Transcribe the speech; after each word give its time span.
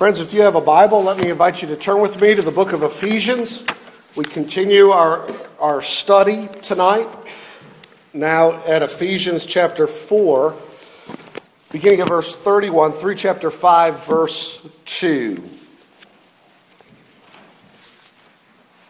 Friends, 0.00 0.18
if 0.18 0.32
you 0.32 0.40
have 0.40 0.54
a 0.54 0.62
Bible, 0.62 1.02
let 1.02 1.18
me 1.18 1.28
invite 1.28 1.60
you 1.60 1.68
to 1.68 1.76
turn 1.76 2.00
with 2.00 2.22
me 2.22 2.34
to 2.34 2.40
the 2.40 2.50
book 2.50 2.72
of 2.72 2.82
Ephesians. 2.82 3.66
We 4.16 4.24
continue 4.24 4.88
our, 4.88 5.30
our 5.58 5.82
study 5.82 6.48
tonight, 6.62 7.06
now 8.14 8.64
at 8.64 8.82
Ephesians 8.82 9.44
chapter 9.44 9.86
4, 9.86 10.56
beginning 11.70 12.00
at 12.00 12.08
verse 12.08 12.34
31 12.34 12.92
through 12.92 13.16
chapter 13.16 13.50
5, 13.50 14.06
verse 14.06 14.66
2. 14.86 15.44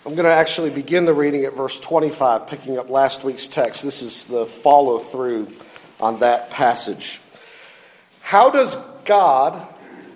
I'm 0.06 0.14
going 0.14 0.26
to 0.26 0.32
actually 0.32 0.70
begin 0.70 1.06
the 1.06 1.14
reading 1.14 1.44
at 1.44 1.56
verse 1.56 1.80
25, 1.80 2.46
picking 2.46 2.78
up 2.78 2.88
last 2.88 3.24
week's 3.24 3.48
text. 3.48 3.82
This 3.82 4.00
is 4.00 4.26
the 4.26 4.46
follow 4.46 5.00
through 5.00 5.52
on 5.98 6.20
that 6.20 6.50
passage. 6.50 7.20
How 8.20 8.48
does 8.48 8.76
God 9.04 9.66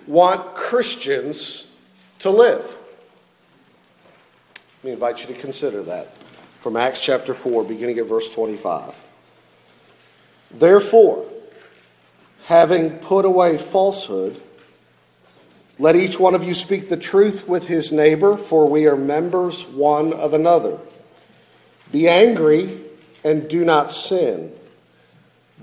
want 0.07 0.55
Christians 0.55 1.67
to 2.19 2.29
live? 2.29 2.63
Let 4.83 4.83
me 4.83 4.91
invite 4.91 5.21
you 5.21 5.33
to 5.33 5.41
consider 5.41 5.81
that 5.83 6.15
from 6.59 6.75
Acts 6.77 6.99
chapter 6.99 7.33
4, 7.33 7.63
beginning 7.63 7.99
at 7.99 8.05
verse 8.05 8.29
25. 8.29 8.93
Therefore, 10.51 11.27
having 12.45 12.97
put 12.99 13.25
away 13.25 13.57
falsehood, 13.57 14.41
let 15.77 15.95
each 15.95 16.19
one 16.19 16.35
of 16.35 16.43
you 16.43 16.55
speak 16.55 16.89
the 16.89 16.97
truth 16.97 17.47
with 17.47 17.67
his 17.67 17.91
neighbor, 17.91 18.37
for 18.37 18.69
we 18.69 18.87
are 18.87 18.95
members 18.95 19.67
one 19.67 20.13
of 20.13 20.33
another. 20.33 20.79
Be 21.91 22.07
angry 22.07 22.79
and 23.23 23.49
do 23.49 23.65
not 23.65 23.91
sin. 23.91 24.53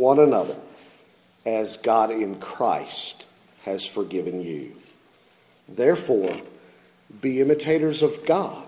one 0.00 0.18
another 0.18 0.56
as 1.44 1.76
God 1.76 2.10
in 2.10 2.40
Christ 2.40 3.26
has 3.66 3.84
forgiven 3.84 4.40
you. 4.40 4.74
Therefore, 5.68 6.34
be 7.20 7.40
imitators 7.42 8.02
of 8.02 8.24
God 8.24 8.66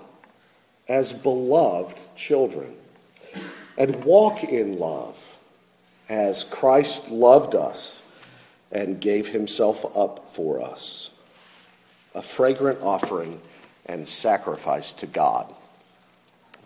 as 0.87 1.13
beloved 1.13 1.97
children, 2.17 2.75
and 3.79 4.05
walk 4.05 4.45
in 4.45 4.79
love 4.79 5.19
as 6.11 6.45
Christ 6.45 7.11
loved 7.11 7.55
us 7.55 8.03
and 8.71 9.01
gave 9.01 9.27
himself 9.27 9.97
up 9.97 10.35
for 10.35 10.61
us, 10.61 11.11
a 12.15 12.21
fragrant 12.21 12.81
offering 12.83 13.41
and 13.87 14.07
sacrifice 14.07 14.93
to 14.95 15.07
God. 15.07 15.47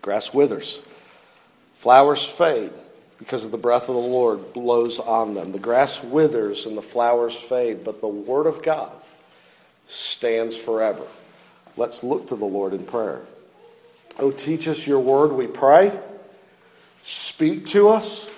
Grass 0.01 0.33
withers, 0.33 0.81
flowers 1.75 2.25
fade 2.25 2.73
because 3.17 3.45
of 3.45 3.51
the 3.51 3.57
breath 3.57 3.89
of 3.89 3.95
the 3.95 4.01
Lord 4.01 4.53
blows 4.53 4.99
on 4.99 5.33
them. 5.33 5.51
The 5.51 5.59
grass 5.59 6.03
withers 6.03 6.65
and 6.65 6.77
the 6.77 6.81
flowers 6.81 7.35
fade, 7.35 7.83
but 7.83 8.01
the 8.01 8.07
word 8.07 8.45
of 8.45 8.61
God 8.61 8.91
stands 9.87 10.55
forever. 10.55 11.05
Let's 11.75 12.03
look 12.03 12.27
to 12.27 12.35
the 12.35 12.45
Lord 12.45 12.73
in 12.73 12.85
prayer. 12.85 13.21
Oh, 14.19 14.31
teach 14.31 14.67
us 14.67 14.85
your 14.85 14.99
word, 14.99 15.31
we 15.31 15.47
pray. 15.47 15.97
Speak 17.03 17.67
to 17.67 17.89
us. 17.89 18.29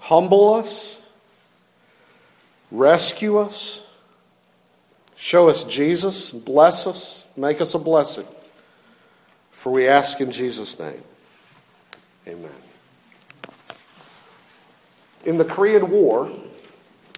Humble 0.00 0.54
us. 0.54 1.00
Rescue 2.70 3.38
us. 3.38 3.86
Show 5.16 5.48
us 5.48 5.64
Jesus. 5.64 6.30
Bless 6.30 6.86
us. 6.86 7.26
Make 7.36 7.60
us 7.60 7.74
a 7.74 7.78
blessing. 7.78 8.26
For 9.50 9.72
we 9.72 9.88
ask 9.88 10.20
in 10.20 10.30
Jesus' 10.30 10.78
name. 10.78 11.02
Amen. 12.28 12.50
In 15.24 15.38
the 15.38 15.46
Korean 15.46 15.90
War, 15.90 16.30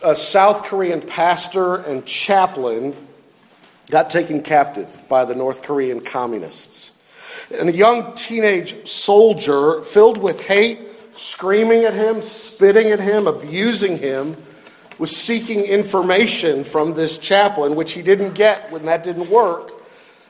a 0.05 0.15
South 0.15 0.65
Korean 0.65 1.01
pastor 1.01 1.77
and 1.77 2.07
chaplain 2.07 2.95
got 3.91 4.11
taken 4.11 4.41
captive 4.41 5.03
by 5.09 5.25
the 5.25 5.35
North 5.35 5.63
Korean 5.63 6.01
communists. 6.01 6.93
And 7.59 7.69
a 7.69 7.73
young 7.73 8.15
teenage 8.15 8.89
soldier, 8.89 9.83
filled 9.83 10.17
with 10.17 10.41
hate, 10.43 10.79
screaming 11.17 11.85
at 11.85 11.95
him, 11.95 12.23
spitting 12.23 12.91
at 12.91 13.01
him, 13.01 13.27
abusing 13.27 13.99
him, 13.99 14.37
was 15.01 15.17
seeking 15.17 15.65
information 15.65 16.63
from 16.63 16.95
this 16.95 17.19
chaplain, 17.19 17.75
which 17.75 17.93
he 17.93 18.03
didn't 18.03 18.35
get 18.35 18.71
when 18.71 18.87
that 18.87 19.03
didn't 19.03 19.29
work. 19.29 19.73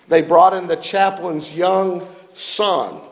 They 0.09 0.23
brought 0.23 0.55
in 0.55 0.69
the 0.69 0.77
chaplain's 0.77 1.55
young 1.55 2.09
son. 2.33 3.03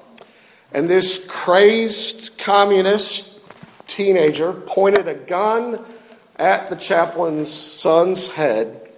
And 0.72 0.88
this 0.88 1.24
crazed 1.26 2.36
communist 2.38 3.30
teenager 3.86 4.52
pointed 4.52 5.08
a 5.08 5.14
gun 5.14 5.84
at 6.36 6.70
the 6.70 6.76
chaplain's 6.76 7.52
son's 7.52 8.28
head. 8.28 8.88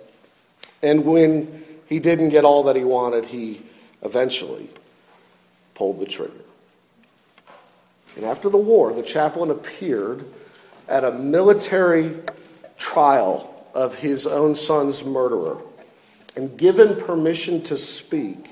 And 0.82 1.04
when 1.04 1.64
he 1.88 1.98
didn't 1.98 2.30
get 2.30 2.44
all 2.44 2.64
that 2.64 2.76
he 2.76 2.84
wanted, 2.84 3.26
he 3.26 3.62
eventually 4.02 4.68
pulled 5.74 6.00
the 6.00 6.06
trigger. 6.06 6.32
And 8.16 8.24
after 8.24 8.48
the 8.48 8.58
war, 8.58 8.92
the 8.92 9.02
chaplain 9.02 9.50
appeared 9.50 10.24
at 10.88 11.04
a 11.04 11.12
military 11.12 12.16
trial 12.76 13.46
of 13.74 13.96
his 13.96 14.26
own 14.26 14.54
son's 14.54 15.04
murderer. 15.04 15.58
And 16.34 16.56
given 16.58 17.00
permission 17.00 17.62
to 17.64 17.78
speak, 17.78 18.50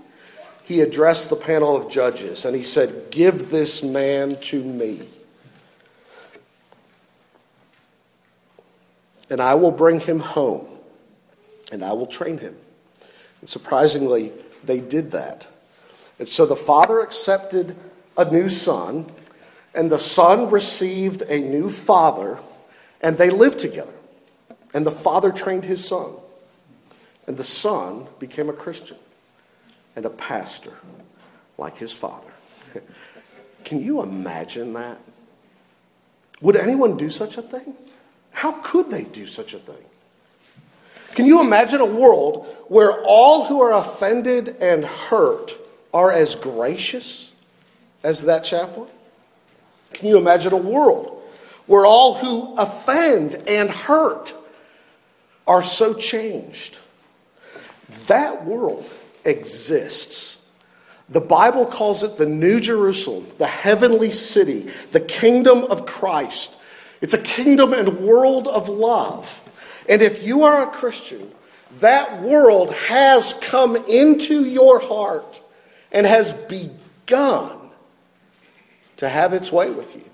he 0.69 0.83
addressed 0.83 1.31
the 1.31 1.37
panel 1.37 1.75
of 1.75 1.91
judges 1.91 2.45
and 2.45 2.55
he 2.55 2.63
said, 2.63 3.11
Give 3.11 3.51
this 3.51 3.83
man 3.83 4.37
to 4.43 4.63
me. 4.63 5.01
And 9.31 9.41
I 9.41 9.55
will 9.55 9.71
bring 9.71 9.99
him 10.01 10.19
home 10.19 10.67
and 11.73 11.83
I 11.83 11.95
will 11.95 12.07
train 12.07 12.37
him. 12.37 12.55
And 13.41 13.49
surprisingly, 13.49 14.31
they 14.63 14.81
did 14.81 15.13
that. 15.13 15.49
And 16.19 16.29
so 16.29 16.45
the 16.45 16.55
father 16.55 17.01
accepted 17.01 17.75
a 18.19 18.31
new 18.31 18.51
son, 18.51 19.11
and 19.75 19.91
the 19.91 19.99
son 19.99 20.51
received 20.51 21.23
a 21.23 21.39
new 21.39 21.71
father, 21.71 22.39
and 23.01 23.17
they 23.17 23.31
lived 23.31 23.59
together. 23.61 23.95
And 24.75 24.85
the 24.85 24.91
father 24.91 25.31
trained 25.31 25.65
his 25.65 25.87
son, 25.87 26.11
and 27.27 27.39
the 27.39 27.45
son 27.45 28.09
became 28.19 28.51
a 28.51 28.53
Christian 28.53 28.99
and 29.99 30.07
a 30.07 30.11
pastor 30.11 30.75
like 31.59 31.77
his 31.77 31.93
father. 31.93 32.31
Can 33.65 33.83
you 33.83 34.01
imagine 34.01 34.75
that? 34.75 34.97
Would 36.41 36.55
anyone 36.55 36.97
do 36.97 37.11
such 37.11 37.37
a 37.37 37.43
thing? 37.43 37.75
How 38.31 38.53
could 38.53 38.93
they 38.93 39.03
do 39.03 39.27
such 39.27 39.55
a 39.55 39.59
thing? 39.59 39.85
Can 41.17 41.27
you 41.27 41.41
imagine 41.41 41.81
a 41.81 41.85
world 41.85 42.47
where 42.69 42.93
all 43.03 43.47
who 43.47 43.61
are 43.61 43.75
offended 43.75 44.51
and 44.61 44.85
hurt 44.85 45.57
are 45.93 46.13
as 46.13 46.37
gracious 46.37 47.33
as 48.05 48.23
that 48.23 48.45
chaplain? 48.45 48.87
Can 49.95 50.07
you 50.11 50.17
imagine 50.17 50.53
a 50.53 50.59
world 50.59 51.21
where 51.67 51.85
all 51.85 52.15
who 52.15 52.55
offend 52.57 53.35
and 53.35 53.69
hurt 53.69 54.33
are 55.45 55.65
so 55.65 55.93
changed? 55.93 56.79
That 58.07 58.45
world 58.45 58.89
exists. 59.25 60.41
The 61.09 61.21
Bible 61.21 61.65
calls 61.65 62.03
it 62.03 62.19
the 62.19 62.27
New 62.27 62.61
Jerusalem, 62.61 63.27
the 63.39 63.47
heavenly 63.47 64.13
city, 64.13 64.71
the 64.93 65.01
kingdom 65.01 65.65
of 65.65 65.87
Christ. 65.87 66.55
It's 67.01 67.15
a 67.15 67.23
kingdom 67.23 67.73
and 67.73 68.01
world 68.01 68.47
of 68.47 68.69
love. 68.69 69.45
And 69.89 70.03
if 70.03 70.23
you 70.23 70.43
are 70.43 70.69
a 70.69 70.71
Christian, 70.71 71.31
that 71.81 72.23
world 72.23 72.73
has 72.75 73.35
come 73.41 73.77
into 73.77 74.45
your 74.45 74.81
heart 74.81 75.41
and 75.93 76.07
has 76.07 76.35
begun 76.35 77.57
to 78.99 79.09
have 79.09 79.33
its 79.33 79.51
way 79.51 79.71
with 79.71 79.95
you. 79.95 80.05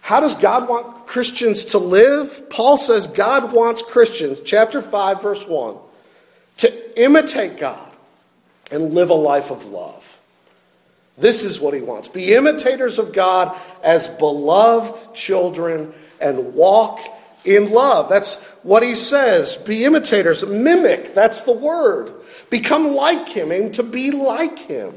How 0.00 0.20
does 0.20 0.34
God 0.34 0.68
want 0.68 1.06
Christians 1.06 1.66
to 1.66 1.78
live? 1.78 2.48
Paul 2.50 2.76
says 2.76 3.06
God 3.06 3.52
wants 3.52 3.82
Christians, 3.82 4.40
chapter 4.40 4.82
5, 4.82 5.22
verse 5.22 5.46
1, 5.46 5.76
to 6.62 7.02
imitate 7.02 7.58
God 7.58 7.90
and 8.70 8.94
live 8.94 9.10
a 9.10 9.14
life 9.14 9.50
of 9.50 9.66
love. 9.66 10.20
This 11.18 11.44
is 11.44 11.60
what 11.60 11.74
he 11.74 11.82
wants. 11.82 12.08
Be 12.08 12.34
imitators 12.34 12.98
of 12.98 13.12
God 13.12 13.56
as 13.84 14.08
beloved 14.08 15.14
children 15.14 15.92
and 16.20 16.54
walk 16.54 17.00
in 17.44 17.70
love. 17.70 18.08
That's 18.08 18.42
what 18.62 18.82
he 18.82 18.94
says. 18.94 19.56
Be 19.56 19.84
imitators, 19.84 20.44
mimic, 20.46 21.14
that's 21.14 21.42
the 21.42 21.52
word. 21.52 22.12
Become 22.48 22.94
like 22.94 23.28
him, 23.28 23.50
and 23.50 23.74
to 23.74 23.82
be 23.82 24.10
like 24.10 24.58
him. 24.58 24.94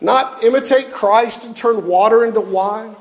Not 0.00 0.42
imitate 0.44 0.92
Christ 0.92 1.44
and 1.44 1.56
turn 1.56 1.86
water 1.86 2.24
into 2.24 2.40
wine. 2.40 2.96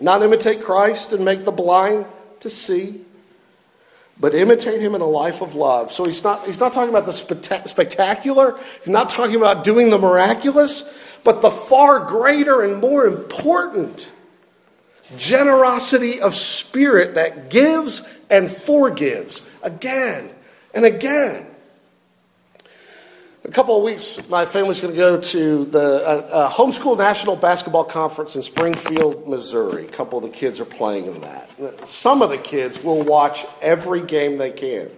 Not 0.00 0.22
imitate 0.22 0.62
Christ 0.62 1.12
and 1.12 1.24
make 1.24 1.44
the 1.44 1.52
blind 1.52 2.06
to 2.40 2.50
see. 2.50 3.00
But 4.20 4.34
imitate 4.34 4.80
him 4.80 4.94
in 4.94 5.00
a 5.00 5.06
life 5.06 5.40
of 5.42 5.54
love. 5.54 5.92
So 5.92 6.04
he's 6.04 6.24
not, 6.24 6.44
he's 6.44 6.58
not 6.58 6.72
talking 6.72 6.90
about 6.90 7.06
the 7.06 7.12
spectacular. 7.12 8.58
He's 8.80 8.88
not 8.88 9.10
talking 9.10 9.36
about 9.36 9.62
doing 9.62 9.90
the 9.90 9.98
miraculous, 9.98 10.82
but 11.22 11.40
the 11.40 11.50
far 11.50 12.00
greater 12.00 12.62
and 12.62 12.80
more 12.80 13.06
important 13.06 14.10
generosity 15.16 16.20
of 16.20 16.34
spirit 16.34 17.14
that 17.14 17.48
gives 17.50 18.06
and 18.28 18.50
forgives 18.50 19.48
again 19.62 20.30
and 20.74 20.84
again. 20.84 21.47
A 23.48 23.50
couple 23.50 23.78
of 23.78 23.82
weeks, 23.82 24.20
my 24.28 24.44
family's 24.44 24.78
going 24.78 24.92
to 24.92 24.98
go 24.98 25.18
to 25.18 25.64
the 25.64 26.06
uh, 26.06 26.10
uh, 26.30 26.50
Homeschool 26.50 26.98
National 26.98 27.34
Basketball 27.34 27.84
Conference 27.84 28.36
in 28.36 28.42
Springfield, 28.42 29.26
Missouri. 29.26 29.86
A 29.86 29.90
couple 29.90 30.18
of 30.18 30.30
the 30.30 30.36
kids 30.36 30.60
are 30.60 30.66
playing 30.66 31.06
in 31.06 31.22
that. 31.22 31.88
Some 31.88 32.20
of 32.20 32.28
the 32.28 32.36
kids 32.36 32.84
will 32.84 33.02
watch 33.02 33.46
every 33.62 34.02
game 34.02 34.36
they 34.36 34.50
can. 34.50 34.90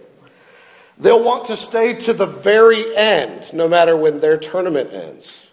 They'll 0.97 1.23
want 1.23 1.45
to 1.45 1.55
stay 1.55 1.93
to 2.01 2.11
the 2.11 2.25
very 2.25 2.93
end, 2.93 3.53
no 3.53 3.69
matter 3.69 3.95
when 3.95 4.19
their 4.19 4.35
tournament 4.35 4.91
ends. 4.91 5.49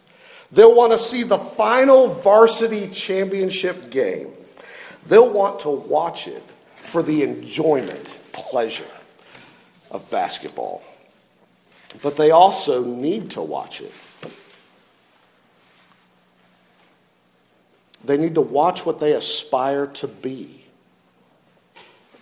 They'll 0.50 0.75
want 0.75 0.91
to 0.91 0.99
see 0.99 1.23
the 1.23 1.39
final 1.39 2.09
varsity 2.15 2.89
championship 2.89 3.91
game. 3.93 4.33
They'll 5.06 5.33
want 5.33 5.61
to 5.61 5.71
watch 5.71 6.27
it 6.27 6.43
for 6.75 7.05
the 7.05 7.23
enjoyment, 7.23 8.21
pleasure 8.33 8.91
of 9.89 10.11
basketball. 10.11 10.83
But 12.02 12.17
they 12.17 12.31
also 12.31 12.85
need 12.85 13.32
to 13.32 13.43
watch 13.43 13.81
it. 13.81 13.93
They 18.05 18.17
need 18.17 18.37
to 18.37 18.40
watch 18.40 18.87
what 18.87 19.00
they 19.00 19.12
aspire 19.12 19.87
to 19.87 20.08
be. 20.08 20.64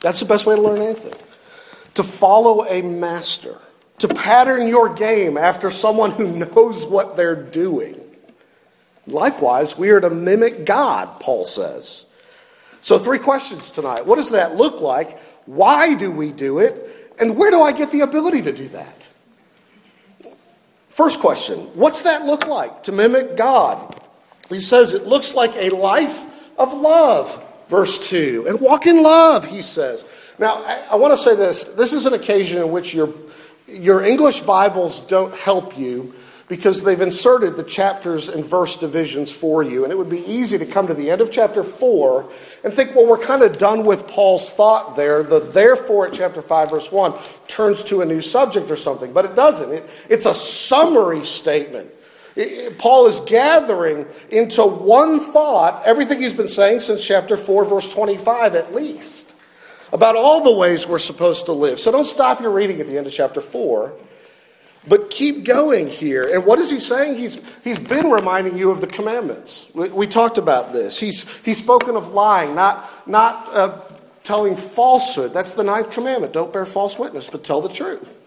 That's 0.01 0.21
the 0.21 0.27
best 0.27 0.47
way 0.47 0.57
to 0.57 0.61
learn 0.61 0.81
anything. 0.81 1.15
To 1.95 2.03
follow 2.03 2.65
a 2.65 2.83
master, 2.83 3.59
to 3.99 4.09
pattern 4.09 4.69
your 4.69 4.93
game 4.93 5.37
after 5.37 5.71
someone 5.71 6.13
who 6.13 6.37
knows 6.37 6.87
what 6.87 7.17
they're 7.17 7.41
doing. 7.41 8.01
Likewise, 9.07 9.79
we 9.79 9.91
are 9.91 10.01
to 10.01 10.11
mimic 10.11 10.65
God, 10.65 11.21
Paul 11.21 11.45
says. 11.45 12.07
So, 12.83 12.99
three 12.99 13.19
questions 13.19 13.71
tonight. 13.71 14.07
What 14.07 14.17
does 14.17 14.31
that 14.31 14.57
look 14.57 14.81
like? 14.81 15.19
Why 15.47 15.95
do 15.95 16.11
we 16.11 16.33
do 16.33 16.59
it? 16.59 17.15
And 17.19 17.37
where 17.37 17.51
do 17.51 17.63
I 17.63 17.73
get 17.73 17.91
the 17.93 18.01
ability 18.01 18.43
to 18.43 18.53
do 18.53 18.69
that? 18.69 19.09
First 20.97 21.21
question 21.21 21.59
What's 21.75 22.03
that 22.03 22.25
look 22.25 22.47
like 22.47 22.85
to 22.85 22.93
mimic 22.93 23.37
God? 23.37 24.01
He 24.49 24.61
says 24.61 24.95
it 24.95 25.07
looks 25.07 25.35
like 25.35 25.55
a 25.57 25.69
life 25.71 26.25
of 26.59 26.73
love, 26.73 27.45
verse 27.69 27.99
2. 28.09 28.47
And 28.49 28.61
walk 28.61 28.87
in 28.87 29.03
love, 29.03 29.45
he 29.45 29.61
says. 29.61 30.07
Now, 30.39 30.63
I, 30.65 30.87
I 30.93 30.95
want 30.97 31.13
to 31.13 31.17
say 31.19 31.37
this. 31.37 31.65
This 31.65 31.93
is 31.93 32.07
an 32.07 32.15
occasion 32.15 32.63
in 32.63 32.71
which 32.71 32.95
your, 32.95 33.13
your 33.67 34.03
English 34.03 34.41
Bibles 34.41 35.01
don't 35.03 35.35
help 35.35 35.77
you 35.77 36.15
because 36.49 36.83
they've 36.83 37.01
inserted 37.01 37.57
the 37.57 37.65
chapters 37.65 38.29
and 38.29 38.45
verse 38.45 38.77
divisions 38.77 39.33
for 39.33 39.63
you. 39.63 39.83
And 39.83 39.93
it 39.93 39.97
would 39.97 40.11
be 40.11 40.21
easy 40.21 40.59
to 40.59 40.67
come 40.67 40.87
to 40.87 40.95
the 40.95 41.11
end 41.11 41.21
of 41.21 41.33
chapter 41.33 41.65
4 41.65 42.31
and 42.63 42.73
think, 42.73 42.95
well, 42.95 43.07
we're 43.07 43.19
kind 43.19 43.43
of 43.43 43.59
done 43.59 43.85
with 43.85 44.07
Paul's 44.07 44.51
thought 44.51 44.97
there. 44.97 45.25
The 45.25 45.41
therefore 45.41 46.07
at 46.07 46.13
chapter 46.13 46.41
5, 46.41 46.71
verse 46.71 46.93
1 46.93 47.15
turns 47.49 47.83
to 47.85 48.01
a 48.01 48.05
new 48.05 48.23
subject 48.23 48.71
or 48.71 48.77
something. 48.77 49.13
But 49.13 49.25
it 49.25 49.35
doesn't, 49.35 49.73
it, 49.73 49.91
it's 50.09 50.27
a 50.27 50.35
summary 50.35 51.25
statement. 51.25 51.91
It, 52.37 52.79
Paul 52.79 53.09
is 53.09 53.19
gathering 53.21 54.07
into 54.31 54.65
one 54.65 55.19
thought 55.19 55.83
everything 55.85 56.21
he's 56.21 56.33
been 56.33 56.49
saying 56.49 56.81
since 56.81 57.05
chapter 57.05 57.37
4, 57.37 57.65
verse 57.65 57.93
25 57.93 58.55
at 58.55 58.73
least, 58.73 59.35
about 59.93 60.15
all 60.15 60.45
the 60.45 60.53
ways 60.53 60.87
we're 60.87 61.01
supposed 61.01 61.47
to 61.47 61.53
live. 61.53 61.81
So 61.81 61.91
don't 61.91 62.05
stop 62.05 62.41
your 62.41 62.53
reading 62.53 62.81
at 62.81 62.87
the 62.87 62.99
end 62.99 63.09
of 63.09 63.13
chapter 63.13 63.41
4 63.41 63.97
but 64.89 65.11
keep 65.11 65.45
going 65.45 65.89
here. 65.89 66.29
And 66.33 66.45
what 66.45 66.59
is 66.59 66.71
he 66.71 66.81
saying? 66.81 67.19
He's, 67.19 67.39
he's 67.65 67.79
been 67.79 68.11
reminding 68.11 68.57
you 68.57 68.71
of 68.71 68.81
the 68.81 68.87
commandments. 68.87 69.71
We, 69.75 69.89
we 69.89 70.07
talked 70.07 70.39
about 70.39 70.73
this. 70.73 70.99
He's, 70.99 71.29
he's 71.39 71.59
spoken 71.59 71.97
of 71.97 72.09
lying, 72.09 72.55
not, 72.55 73.09
not 73.09 73.49
uh, 73.55 73.81
telling 74.23 74.57
falsehood. 74.57 75.33
That's 75.33 75.53
the 75.53 75.65
ninth 75.65 75.91
commandment. 75.91 76.33
Don't 76.33 76.53
bear 76.53 76.67
false 76.67 76.99
witness, 76.99 77.29
but 77.29 77.45
tell 77.45 77.61
the 77.61 77.69
truth. 77.69 78.19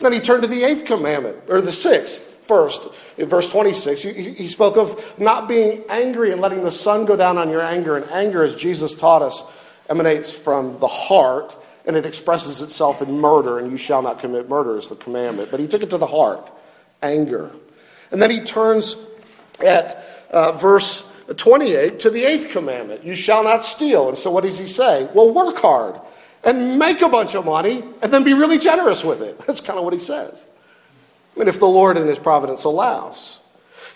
Then 0.00 0.12
he 0.12 0.20
turned 0.20 0.42
to 0.42 0.48
the 0.48 0.64
eighth 0.64 0.84
commandment, 0.84 1.36
or 1.48 1.60
the 1.60 1.72
sixth 1.72 2.44
first. 2.46 2.88
In 3.16 3.26
verse 3.26 3.50
26, 3.50 4.02
he, 4.02 4.12
he 4.30 4.48
spoke 4.48 4.76
of 4.76 5.18
not 5.18 5.48
being 5.48 5.82
angry 5.88 6.30
and 6.32 6.40
letting 6.40 6.62
the 6.62 6.70
sun 6.70 7.04
go 7.04 7.16
down 7.16 7.36
on 7.36 7.50
your 7.50 7.62
anger. 7.62 7.96
And 7.96 8.08
anger, 8.10 8.44
as 8.44 8.54
Jesus 8.56 8.94
taught 8.94 9.22
us, 9.22 9.42
emanates 9.90 10.30
from 10.30 10.78
the 10.78 10.86
heart 10.86 11.56
and 11.88 11.96
it 11.96 12.04
expresses 12.04 12.60
itself 12.60 13.00
in 13.00 13.18
murder, 13.18 13.58
and 13.58 13.70
you 13.70 13.78
shall 13.78 14.02
not 14.02 14.20
commit 14.20 14.46
murder 14.46 14.76
is 14.76 14.88
the 14.88 14.96
commandment. 14.96 15.50
But 15.50 15.58
he 15.58 15.66
took 15.66 15.82
it 15.82 15.88
to 15.90 15.96
the 15.96 16.06
heart 16.06 16.46
anger. 17.02 17.50
And 18.12 18.20
then 18.20 18.30
he 18.30 18.40
turns 18.40 18.96
at 19.64 20.04
uh, 20.30 20.52
verse 20.52 21.10
28 21.34 22.00
to 22.00 22.10
the 22.10 22.24
eighth 22.24 22.50
commandment 22.52 23.04
you 23.04 23.14
shall 23.14 23.42
not 23.42 23.64
steal. 23.64 24.08
And 24.08 24.18
so 24.18 24.30
what 24.30 24.44
does 24.44 24.58
he 24.58 24.66
say? 24.66 25.08
Well, 25.14 25.32
work 25.32 25.56
hard 25.56 25.98
and 26.44 26.78
make 26.78 27.00
a 27.00 27.08
bunch 27.08 27.34
of 27.34 27.46
money 27.46 27.82
and 28.02 28.12
then 28.12 28.22
be 28.22 28.34
really 28.34 28.58
generous 28.58 29.02
with 29.02 29.22
it. 29.22 29.38
That's 29.46 29.60
kind 29.60 29.78
of 29.78 29.84
what 29.84 29.94
he 29.94 29.98
says. 29.98 30.44
I 31.34 31.38
mean, 31.38 31.48
if 31.48 31.58
the 31.58 31.66
Lord 31.66 31.96
in 31.96 32.06
his 32.06 32.18
providence 32.18 32.64
allows. 32.64 33.40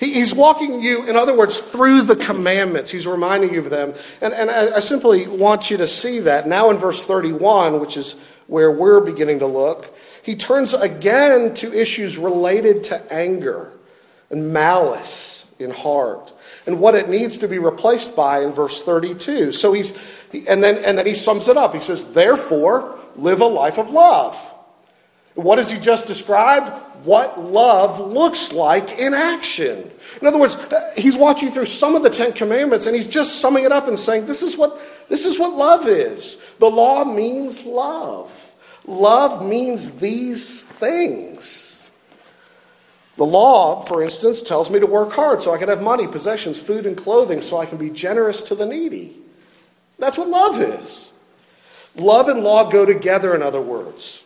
He's 0.02 0.34
walking 0.34 0.82
you, 0.82 1.08
in 1.08 1.14
other 1.14 1.36
words, 1.36 1.60
through 1.60 2.02
the 2.02 2.16
commandments. 2.16 2.90
He's 2.90 3.06
reminding 3.06 3.54
you 3.54 3.60
of 3.60 3.70
them. 3.70 3.94
And, 4.20 4.34
and 4.34 4.50
I, 4.50 4.76
I 4.76 4.80
simply 4.80 5.28
want 5.28 5.70
you 5.70 5.76
to 5.76 5.86
see 5.86 6.18
that. 6.20 6.48
Now, 6.48 6.70
in 6.70 6.78
verse 6.78 7.04
31, 7.04 7.78
which 7.78 7.96
is 7.96 8.16
where 8.48 8.68
we're 8.68 8.98
beginning 8.98 9.38
to 9.38 9.46
look, 9.46 9.96
he 10.24 10.34
turns 10.34 10.74
again 10.74 11.54
to 11.54 11.72
issues 11.72 12.18
related 12.18 12.82
to 12.84 13.12
anger 13.12 13.70
and 14.28 14.52
malice 14.52 15.46
in 15.60 15.70
heart 15.70 16.32
and 16.66 16.80
what 16.80 16.96
it 16.96 17.08
needs 17.08 17.38
to 17.38 17.46
be 17.46 17.60
replaced 17.60 18.16
by 18.16 18.40
in 18.40 18.52
verse 18.52 18.82
32. 18.82 19.52
So 19.52 19.72
he's, 19.72 19.92
and 20.48 20.64
then, 20.64 20.84
and 20.84 20.98
then 20.98 21.06
he 21.06 21.14
sums 21.14 21.46
it 21.46 21.56
up. 21.56 21.74
He 21.74 21.80
says, 21.80 22.12
Therefore, 22.12 22.98
live 23.14 23.40
a 23.40 23.46
life 23.46 23.78
of 23.78 23.90
love. 23.90 24.36
What 25.34 25.58
has 25.58 25.70
he 25.70 25.78
just 25.78 26.08
described? 26.08 26.72
What 27.04 27.40
love 27.40 28.00
looks 28.00 28.52
like 28.52 28.98
in 28.98 29.14
action. 29.14 29.90
In 30.20 30.26
other 30.26 30.38
words, 30.38 30.56
uh, 30.56 30.92
he's 30.96 31.16
watching 31.16 31.50
through 31.50 31.66
some 31.66 31.94
of 31.94 32.02
the 32.02 32.10
Ten 32.10 32.32
Commandments 32.32 32.86
and 32.86 32.94
he's 32.94 33.06
just 33.06 33.40
summing 33.40 33.64
it 33.64 33.72
up 33.72 33.88
and 33.88 33.98
saying, 33.98 34.26
this 34.26 34.42
is 34.42 34.56
what, 34.56 34.80
this 35.08 35.26
is 35.26 35.38
what 35.38 35.54
love 35.54 35.86
is. 35.86 36.38
The 36.58 36.70
law 36.70 37.04
means 37.04 37.64
love. 37.64 38.52
Love 38.86 39.44
means 39.44 39.98
these 39.98 40.62
things. 40.62 41.86
The 43.16 43.26
law, 43.26 43.84
for 43.84 44.02
instance, 44.02 44.42
tells 44.42 44.70
me 44.70 44.80
to 44.80 44.86
work 44.86 45.12
hard 45.12 45.42
so 45.42 45.54
I 45.54 45.58
can 45.58 45.68
have 45.68 45.82
money, 45.82 46.06
possessions, 46.06 46.60
food, 46.60 46.86
and 46.86 46.96
clothing 46.96 47.42
so 47.42 47.58
I 47.58 47.66
can 47.66 47.78
be 47.78 47.90
generous 47.90 48.42
to 48.44 48.54
the 48.54 48.66
needy. 48.66 49.16
That's 49.98 50.18
what 50.18 50.28
love 50.28 50.60
is. 50.60 51.12
Love 51.94 52.28
and 52.28 52.42
law 52.42 52.70
go 52.70 52.86
together, 52.86 53.34
in 53.34 53.42
other 53.42 53.60
words. 53.60 54.24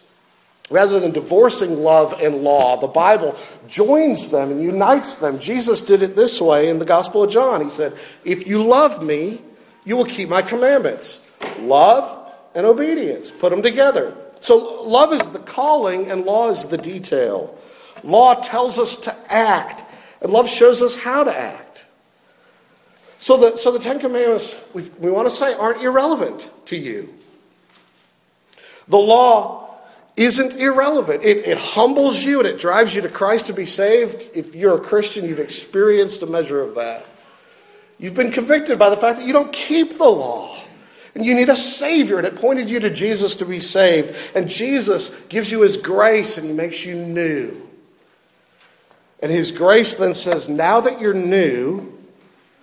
Rather 0.68 0.98
than 0.98 1.12
divorcing 1.12 1.78
love 1.78 2.12
and 2.20 2.42
law, 2.42 2.76
the 2.76 2.88
Bible 2.88 3.36
joins 3.68 4.30
them 4.30 4.50
and 4.50 4.62
unites 4.62 5.16
them. 5.16 5.38
Jesus 5.38 5.80
did 5.80 6.02
it 6.02 6.16
this 6.16 6.40
way 6.40 6.68
in 6.68 6.80
the 6.80 6.84
Gospel 6.84 7.22
of 7.22 7.30
John. 7.30 7.62
He 7.62 7.70
said, 7.70 7.96
If 8.24 8.48
you 8.48 8.62
love 8.64 9.02
me, 9.02 9.40
you 9.84 9.96
will 9.96 10.04
keep 10.04 10.28
my 10.28 10.42
commandments. 10.42 11.24
Love 11.60 12.32
and 12.54 12.66
obedience. 12.66 13.30
Put 13.30 13.50
them 13.50 13.62
together. 13.62 14.16
So, 14.40 14.82
love 14.82 15.12
is 15.12 15.30
the 15.30 15.38
calling 15.38 16.10
and 16.10 16.24
law 16.24 16.50
is 16.50 16.64
the 16.64 16.78
detail. 16.78 17.56
Law 18.02 18.34
tells 18.34 18.78
us 18.78 18.96
to 19.00 19.32
act, 19.32 19.82
and 20.20 20.32
love 20.32 20.48
shows 20.48 20.82
us 20.82 20.96
how 20.96 21.24
to 21.24 21.36
act. 21.36 21.86
So, 23.18 23.36
the, 23.36 23.56
so 23.56 23.70
the 23.70 23.78
Ten 23.78 23.98
Commandments, 23.98 24.54
we, 24.74 24.82
we 24.98 25.10
want 25.10 25.28
to 25.28 25.34
say, 25.34 25.54
aren't 25.54 25.82
irrelevant 25.82 26.50
to 26.66 26.76
you. 26.76 27.12
The 28.88 28.98
law 28.98 29.65
isn't 30.16 30.54
irrelevant. 30.54 31.22
It, 31.22 31.46
it 31.46 31.58
humbles 31.58 32.24
you 32.24 32.38
and 32.38 32.48
it 32.48 32.58
drives 32.58 32.94
you 32.94 33.02
to 33.02 33.08
Christ 33.08 33.46
to 33.46 33.52
be 33.52 33.66
saved. 33.66 34.30
If 34.34 34.54
you're 34.54 34.76
a 34.76 34.80
Christian, 34.80 35.26
you've 35.26 35.40
experienced 35.40 36.22
a 36.22 36.26
measure 36.26 36.62
of 36.62 36.74
that. 36.76 37.04
You've 37.98 38.14
been 38.14 38.32
convicted 38.32 38.78
by 38.78 38.90
the 38.90 38.96
fact 38.96 39.18
that 39.18 39.26
you 39.26 39.32
don't 39.32 39.52
keep 39.52 39.98
the 39.98 40.08
law. 40.08 40.56
And 41.14 41.24
you 41.24 41.34
need 41.34 41.48
a 41.48 41.56
Savior, 41.56 42.18
and 42.18 42.26
it 42.26 42.36
pointed 42.36 42.68
you 42.68 42.78
to 42.80 42.90
Jesus 42.90 43.36
to 43.36 43.46
be 43.46 43.58
saved. 43.58 44.14
And 44.34 44.46
Jesus 44.48 45.18
gives 45.28 45.50
you 45.50 45.62
His 45.62 45.78
grace 45.78 46.36
and 46.36 46.46
He 46.46 46.52
makes 46.52 46.84
you 46.84 46.94
new. 46.94 47.66
And 49.20 49.32
His 49.32 49.50
grace 49.50 49.94
then 49.94 50.12
says, 50.12 50.50
now 50.50 50.80
that 50.80 51.00
you're 51.00 51.14
new, 51.14 51.90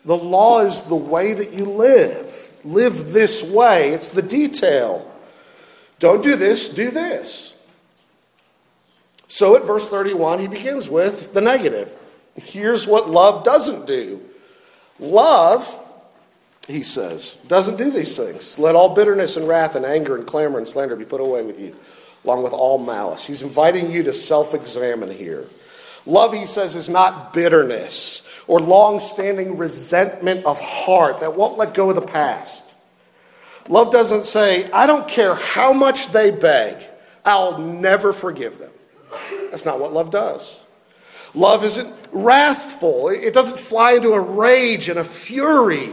the 0.05 0.17
law 0.17 0.61
is 0.61 0.83
the 0.83 0.95
way 0.95 1.33
that 1.33 1.53
you 1.53 1.65
live. 1.65 2.51
Live 2.63 3.11
this 3.11 3.43
way, 3.43 3.93
it's 3.93 4.09
the 4.09 4.21
detail. 4.21 5.11
Don't 6.03 6.21
do 6.21 6.35
this, 6.35 6.67
do 6.67 6.91
this. 6.91 7.55
So 9.29 9.55
at 9.55 9.63
verse 9.63 9.87
31, 9.87 10.39
he 10.39 10.47
begins 10.49 10.89
with 10.89 11.33
the 11.33 11.39
negative. 11.39 11.95
Here's 12.35 12.85
what 12.85 13.09
love 13.09 13.45
doesn't 13.45 13.87
do 13.87 14.21
love 14.99 15.79
he 16.67 16.83
says, 16.83 17.37
doesn't 17.47 17.77
do 17.77 17.89
these 17.89 18.17
things. 18.17 18.59
Let 18.59 18.75
all 18.75 18.93
bitterness 18.93 19.37
and 19.37 19.47
wrath 19.47 19.75
and 19.75 19.85
anger 19.85 20.17
and 20.17 20.27
clamor 20.27 20.57
and 20.57 20.67
slander 20.67 20.97
be 20.97 21.05
put 21.05 21.21
away 21.21 21.41
with 21.41 21.57
you, 21.57 21.73
along 22.25 22.43
with 22.43 22.51
all 22.51 22.77
malice. 22.77 23.23
He's 23.23 23.41
inviting 23.41 23.89
you 23.89 24.03
to 24.03 24.13
self 24.13 24.53
examine 24.53 25.09
here. 25.09 25.45
Love, 26.05 26.33
he 26.33 26.47
says, 26.47 26.75
is 26.75 26.89
not 26.89 27.33
bitterness 27.33 28.27
or 28.47 28.59
long 28.59 28.99
standing 28.99 29.55
resentment 29.55 30.45
of 30.45 30.59
heart 30.59 31.21
that 31.21 31.37
won't 31.37 31.57
let 31.57 31.73
go 31.73 31.91
of 31.91 31.95
the 31.95 32.01
past. 32.01 32.62
Love 33.69 33.91
doesn't 33.91 34.23
say, 34.23 34.69
I 34.71 34.87
don't 34.87 35.07
care 35.07 35.35
how 35.35 35.73
much 35.73 36.11
they 36.11 36.31
beg, 36.31 36.83
I'll 37.25 37.57
never 37.57 38.11
forgive 38.11 38.59
them. 38.59 38.71
That's 39.51 39.65
not 39.65 39.79
what 39.79 39.93
love 39.93 40.11
does. 40.11 40.59
Love 41.33 41.63
isn't 41.63 41.93
wrathful, 42.11 43.09
it 43.09 43.33
doesn't 43.33 43.57
fly 43.59 43.93
into 43.93 44.13
a 44.13 44.19
rage 44.19 44.89
and 44.89 44.99
a 44.99 45.03
fury. 45.03 45.89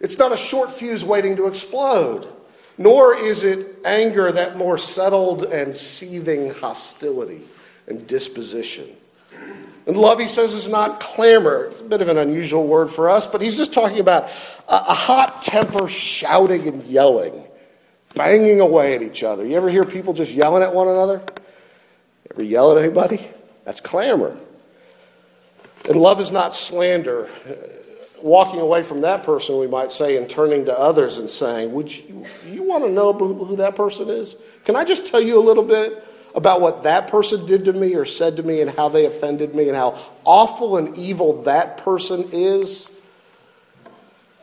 It's 0.00 0.18
not 0.18 0.32
a 0.32 0.36
short 0.36 0.70
fuse 0.70 1.04
waiting 1.04 1.36
to 1.36 1.46
explode, 1.46 2.26
nor 2.78 3.14
is 3.14 3.44
it 3.44 3.76
anger 3.84 4.32
that 4.32 4.56
more 4.56 4.78
settled 4.78 5.44
and 5.44 5.76
seething 5.76 6.54
hostility 6.54 7.42
and 7.86 8.06
disposition. 8.06 8.88
And 9.90 9.98
love, 9.98 10.20
he 10.20 10.28
says, 10.28 10.54
is 10.54 10.68
not 10.68 11.00
clamor. 11.00 11.64
It's 11.64 11.80
a 11.80 11.82
bit 11.82 12.00
of 12.00 12.06
an 12.06 12.16
unusual 12.16 12.64
word 12.64 12.90
for 12.90 13.10
us, 13.10 13.26
but 13.26 13.42
he's 13.42 13.56
just 13.56 13.72
talking 13.72 13.98
about 13.98 14.22
a, 14.68 14.74
a 14.74 14.94
hot 14.94 15.42
temper 15.42 15.88
shouting 15.88 16.68
and 16.68 16.84
yelling, 16.84 17.42
banging 18.14 18.60
away 18.60 18.94
at 18.94 19.02
each 19.02 19.24
other. 19.24 19.44
You 19.44 19.56
ever 19.56 19.68
hear 19.68 19.84
people 19.84 20.12
just 20.12 20.30
yelling 20.30 20.62
at 20.62 20.72
one 20.72 20.86
another? 20.86 21.20
Ever 22.30 22.44
yell 22.44 22.70
at 22.70 22.78
anybody? 22.84 23.20
That's 23.64 23.80
clamor. 23.80 24.36
And 25.88 26.00
love 26.00 26.20
is 26.20 26.30
not 26.30 26.54
slander 26.54 27.28
walking 28.22 28.60
away 28.60 28.84
from 28.84 29.00
that 29.00 29.24
person, 29.24 29.58
we 29.58 29.66
might 29.66 29.90
say, 29.90 30.16
and 30.16 30.30
turning 30.30 30.66
to 30.66 30.78
others 30.78 31.18
and 31.18 31.28
saying, 31.28 31.72
Would 31.72 31.92
you, 31.92 32.24
you 32.46 32.62
want 32.62 32.84
to 32.84 32.92
know 32.92 33.12
who 33.12 33.56
that 33.56 33.74
person 33.74 34.08
is? 34.08 34.36
Can 34.64 34.76
I 34.76 34.84
just 34.84 35.08
tell 35.08 35.20
you 35.20 35.36
a 35.36 35.42
little 35.42 35.64
bit 35.64 36.06
about 36.34 36.60
what 36.60 36.84
that 36.84 37.08
person 37.08 37.46
did 37.46 37.64
to 37.64 37.72
me 37.72 37.94
or 37.94 38.04
said 38.04 38.36
to 38.36 38.42
me 38.42 38.60
and 38.60 38.70
how 38.70 38.88
they 38.88 39.06
offended 39.06 39.54
me 39.54 39.68
and 39.68 39.76
how 39.76 39.98
awful 40.24 40.76
and 40.76 40.96
evil 40.96 41.42
that 41.42 41.78
person 41.78 42.28
is? 42.32 42.90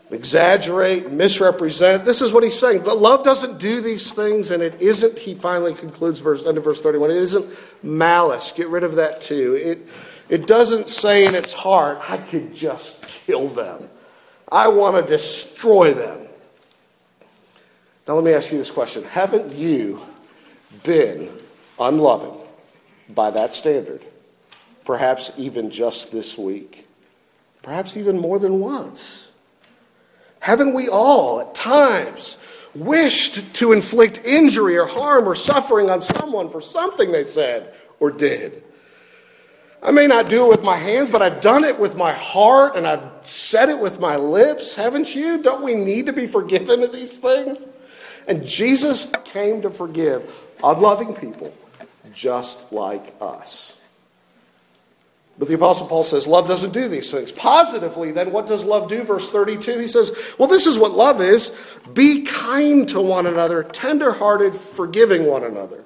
Exaggerate, 0.09 1.11
misrepresent. 1.11 2.05
This 2.05 2.21
is 2.21 2.31
what 2.31 2.43
he's 2.43 2.57
saying. 2.57 2.83
But 2.83 2.99
love 2.99 3.23
doesn't 3.23 3.59
do 3.59 3.81
these 3.81 4.11
things, 4.11 4.51
and 4.51 4.63
it 4.63 4.81
isn't, 4.81 5.17
he 5.17 5.35
finally 5.35 5.73
concludes 5.73 6.19
verse 6.19 6.45
end 6.45 6.57
of 6.57 6.63
verse 6.63 6.79
31. 6.79 7.11
It 7.11 7.17
isn't 7.17 7.45
malice. 7.83 8.53
Get 8.53 8.69
rid 8.69 8.85
of 8.85 8.95
that 8.95 9.19
too. 9.19 9.55
It 9.55 9.87
it 10.29 10.45
doesn't 10.45 10.89
say 10.89 11.25
in 11.25 11.35
its 11.35 11.53
heart, 11.53 11.99
I 12.09 12.17
could 12.17 12.53
just 12.53 13.05
kill 13.07 13.47
them. 13.47 13.89
I 14.51 14.67
want 14.67 14.95
to 14.97 15.09
destroy 15.09 15.93
them. 15.93 16.27
Now, 18.07 18.15
let 18.15 18.23
me 18.23 18.33
ask 18.33 18.51
you 18.51 18.57
this 18.57 18.71
question 18.71 19.03
Haven't 19.03 19.53
you 19.53 20.01
been 20.83 21.31
unloving 21.79 22.35
by 23.09 23.31
that 23.31 23.53
standard? 23.53 24.01
Perhaps 24.85 25.31
even 25.37 25.69
just 25.69 26.11
this 26.11 26.37
week. 26.37 26.87
Perhaps 27.61 27.97
even 27.97 28.19
more 28.19 28.39
than 28.39 28.59
once. 28.59 29.29
Haven't 30.39 30.73
we 30.73 30.87
all, 30.87 31.41
at 31.41 31.53
times, 31.53 32.37
wished 32.73 33.53
to 33.55 33.73
inflict 33.73 34.21
injury 34.23 34.77
or 34.77 34.85
harm 34.85 35.27
or 35.27 35.35
suffering 35.35 35.89
on 35.89 36.01
someone 36.01 36.49
for 36.49 36.61
something 36.61 37.11
they 37.11 37.25
said 37.25 37.73
or 37.99 38.11
did? 38.11 38.63
I 39.83 39.91
may 39.91 40.07
not 40.07 40.29
do 40.29 40.45
it 40.45 40.49
with 40.49 40.63
my 40.63 40.75
hands, 40.75 41.09
but 41.09 41.21
I've 41.21 41.41
done 41.41 41.63
it 41.63 41.77
with 41.77 41.95
my 41.95 42.11
heart 42.13 42.75
and 42.75 42.87
I've 42.87 43.03
said 43.23 43.69
it 43.69 43.79
with 43.79 43.99
my 43.99 44.15
lips, 44.15 44.75
haven't 44.75 45.13
you? 45.15 45.41
Don't 45.41 45.63
we 45.63 45.75
need 45.75 46.05
to 46.07 46.13
be 46.13 46.27
forgiven 46.27 46.81
of 46.81 46.93
these 46.93 47.17
things? 47.17 47.67
And 48.27 48.45
Jesus 48.45 49.11
came 49.25 49.61
to 49.61 49.69
forgive 49.69 50.33
unloving 50.63 51.13
people 51.13 51.53
just 52.13 52.71
like 52.71 53.13
us. 53.21 53.79
But 55.39 55.47
the 55.47 55.53
Apostle 55.53 55.87
Paul 55.87 56.03
says 56.03 56.25
love 56.25 56.47
doesn't 56.47 56.73
do 56.73 56.87
these 56.87 57.11
things. 57.11 57.31
Positively, 57.31 58.11
then, 58.11 58.31
what 58.31 58.47
does 58.47 58.63
love 58.63 58.89
do? 58.89 59.03
Verse 59.03 59.29
32, 59.29 59.79
he 59.79 59.87
says, 59.87 60.17
Well, 60.39 60.47
this 60.47 60.65
is 60.65 60.79
what 60.79 60.93
love 60.93 61.21
is 61.21 61.55
be 61.93 62.23
kind 62.23 62.89
to 62.89 62.99
one 62.99 63.27
another, 63.27 63.63
tenderhearted, 63.63 64.55
forgiving 64.55 65.25
one 65.25 65.43
another. 65.43 65.83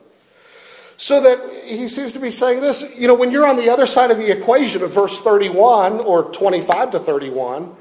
So 0.96 1.20
that 1.20 1.66
he 1.66 1.88
seems 1.88 2.14
to 2.14 2.20
be 2.20 2.32
saying 2.32 2.62
this, 2.62 2.84
you 2.96 3.08
know, 3.08 3.16
when 3.16 3.32
you're 3.32 3.48
on 3.48 3.58
the 3.58 3.70
other 3.70 3.88
side 3.88 4.12
of 4.12 4.20
the 4.20 4.32
equation 4.32 4.84
of 4.84 4.94
verse 4.94 5.20
31 5.20 6.02
or 6.02 6.32
25 6.32 6.92
to 6.92 7.00
31, 7.00 7.76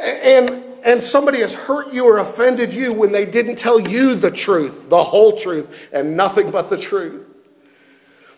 and, 0.00 0.64
and 0.82 1.02
somebody 1.02 1.40
has 1.40 1.54
hurt 1.54 1.92
you 1.92 2.06
or 2.06 2.18
offended 2.18 2.72
you 2.72 2.94
when 2.94 3.12
they 3.12 3.26
didn't 3.26 3.56
tell 3.56 3.78
you 3.78 4.14
the 4.14 4.30
truth, 4.30 4.88
the 4.88 5.04
whole 5.04 5.38
truth, 5.38 5.90
and 5.92 6.16
nothing 6.16 6.50
but 6.50 6.70
the 6.70 6.78
truth. 6.78 7.25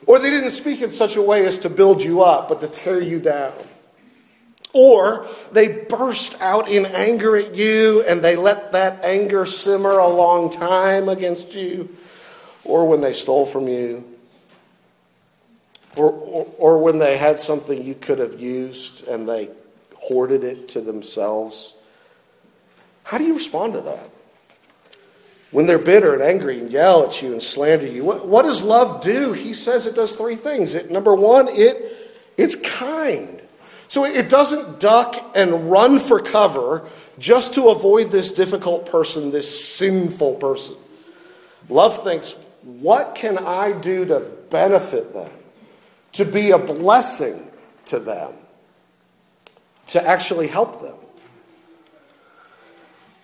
Or 0.08 0.18
they 0.18 0.30
didn't 0.30 0.52
speak 0.52 0.80
in 0.80 0.90
such 0.90 1.16
a 1.16 1.22
way 1.22 1.46
as 1.46 1.58
to 1.60 1.68
build 1.68 2.02
you 2.02 2.22
up, 2.22 2.48
but 2.48 2.62
to 2.62 2.66
tear 2.66 2.98
you 2.98 3.20
down. 3.20 3.52
Or 4.72 5.26
they 5.52 5.68
burst 5.68 6.40
out 6.40 6.66
in 6.66 6.86
anger 6.86 7.36
at 7.36 7.56
you 7.56 8.02
and 8.04 8.22
they 8.22 8.34
let 8.34 8.72
that 8.72 9.04
anger 9.04 9.44
simmer 9.44 9.98
a 9.98 10.08
long 10.08 10.48
time 10.48 11.10
against 11.10 11.54
you 11.54 11.90
or 12.64 12.88
when 12.88 13.02
they 13.02 13.12
stole 13.12 13.44
from 13.44 13.68
you, 13.68 14.02
or, 15.96 16.10
or, 16.10 16.46
or, 16.58 16.78
when 16.78 16.98
they 16.98 17.16
had 17.16 17.40
something 17.40 17.84
you 17.84 17.94
could 17.94 18.18
have 18.18 18.38
used 18.38 19.06
and 19.08 19.28
they 19.28 19.48
hoarded 19.96 20.44
it 20.44 20.68
to 20.68 20.80
themselves. 20.80 21.74
How 23.04 23.18
do 23.18 23.24
you 23.24 23.34
respond 23.34 23.72
to 23.72 23.80
that? 23.82 24.10
When 25.50 25.66
they're 25.66 25.78
bitter 25.78 26.12
and 26.12 26.22
angry 26.22 26.58
and 26.58 26.70
yell 26.70 27.06
at 27.06 27.22
you 27.22 27.32
and 27.32 27.42
slander 27.42 27.86
you, 27.86 28.04
what, 28.04 28.28
what 28.28 28.42
does 28.42 28.62
love 28.62 29.02
do? 29.02 29.32
He 29.32 29.54
says 29.54 29.86
it 29.86 29.94
does 29.94 30.14
three 30.14 30.36
things. 30.36 30.74
It, 30.74 30.90
number 30.90 31.14
one, 31.14 31.48
it, 31.48 32.12
it's 32.36 32.54
kind. 32.54 33.42
So 33.88 34.04
it 34.04 34.28
doesn't 34.28 34.80
duck 34.80 35.32
and 35.34 35.70
run 35.70 35.98
for 35.98 36.20
cover 36.20 36.86
just 37.18 37.54
to 37.54 37.68
avoid 37.68 38.10
this 38.10 38.30
difficult 38.30 38.90
person, 38.90 39.30
this 39.30 39.74
sinful 39.74 40.34
person. 40.34 40.76
Love 41.70 42.04
thinks, 42.04 42.34
what 42.62 43.14
can 43.14 43.38
I 43.38 43.72
do 43.72 44.04
to 44.04 44.20
benefit 44.50 45.14
them, 45.14 45.30
to 46.12 46.26
be 46.26 46.50
a 46.50 46.58
blessing 46.58 47.50
to 47.86 47.98
them, 47.98 48.32
to 49.88 50.06
actually 50.06 50.48
help 50.48 50.82
them? 50.82 50.94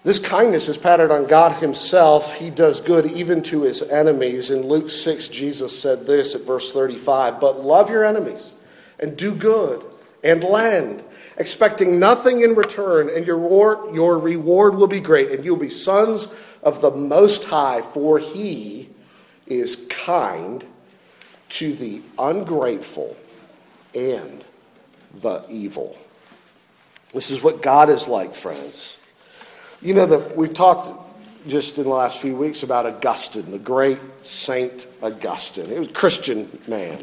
This 0.04 0.18
kindness 0.18 0.68
is 0.68 0.76
patterned 0.76 1.12
on 1.12 1.26
God 1.26 1.52
Himself. 1.62 2.34
He 2.34 2.50
does 2.50 2.78
good 2.78 3.06
even 3.06 3.42
to 3.44 3.62
His 3.62 3.82
enemies. 3.82 4.50
In 4.50 4.68
Luke 4.68 4.90
6, 4.90 5.28
Jesus 5.28 5.80
said 5.80 6.06
this 6.06 6.34
at 6.34 6.42
verse 6.42 6.72
35 6.72 7.40
But 7.40 7.64
love 7.64 7.88
your 7.88 8.04
enemies 8.04 8.54
and 8.98 9.16
do 9.16 9.34
good 9.34 9.82
and 10.22 10.44
lend, 10.44 11.02
expecting 11.38 11.98
nothing 11.98 12.42
in 12.42 12.54
return, 12.54 13.08
and 13.08 13.26
your 13.26 13.38
reward, 13.38 13.94
your 13.94 14.18
reward 14.18 14.74
will 14.74 14.86
be 14.86 15.00
great, 15.00 15.30
and 15.30 15.42
you'll 15.42 15.56
be 15.56 15.70
sons 15.70 16.28
of 16.62 16.82
the 16.82 16.90
Most 16.90 17.46
High, 17.46 17.80
for 17.80 18.18
He 18.18 18.90
is 19.46 19.86
kind 19.88 20.66
to 21.48 21.72
the 21.72 22.02
ungrateful 22.18 23.16
and 23.94 24.44
the 25.22 25.44
evil. 25.48 25.96
This 27.14 27.30
is 27.30 27.42
what 27.42 27.62
God 27.62 27.88
is 27.88 28.06
like, 28.06 28.34
friends. 28.34 29.00
You 29.84 29.92
know 29.92 30.06
that 30.06 30.34
we've 30.34 30.54
talked 30.54 30.98
just 31.46 31.76
in 31.76 31.84
the 31.84 31.90
last 31.90 32.18
few 32.18 32.34
weeks 32.34 32.62
about 32.62 32.86
Augustine, 32.86 33.50
the 33.50 33.58
great 33.58 33.98
Saint 34.22 34.86
Augustine. 35.02 35.66
He 35.66 35.78
was 35.78 35.88
a 35.88 35.92
Christian 35.92 36.48
man, 36.66 37.02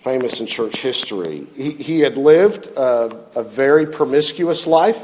famous 0.00 0.38
in 0.40 0.46
church 0.46 0.82
history. 0.82 1.46
He, 1.56 1.70
he 1.70 2.00
had 2.00 2.18
lived 2.18 2.66
a, 2.76 3.18
a 3.34 3.42
very 3.42 3.86
promiscuous 3.86 4.66
life. 4.66 5.02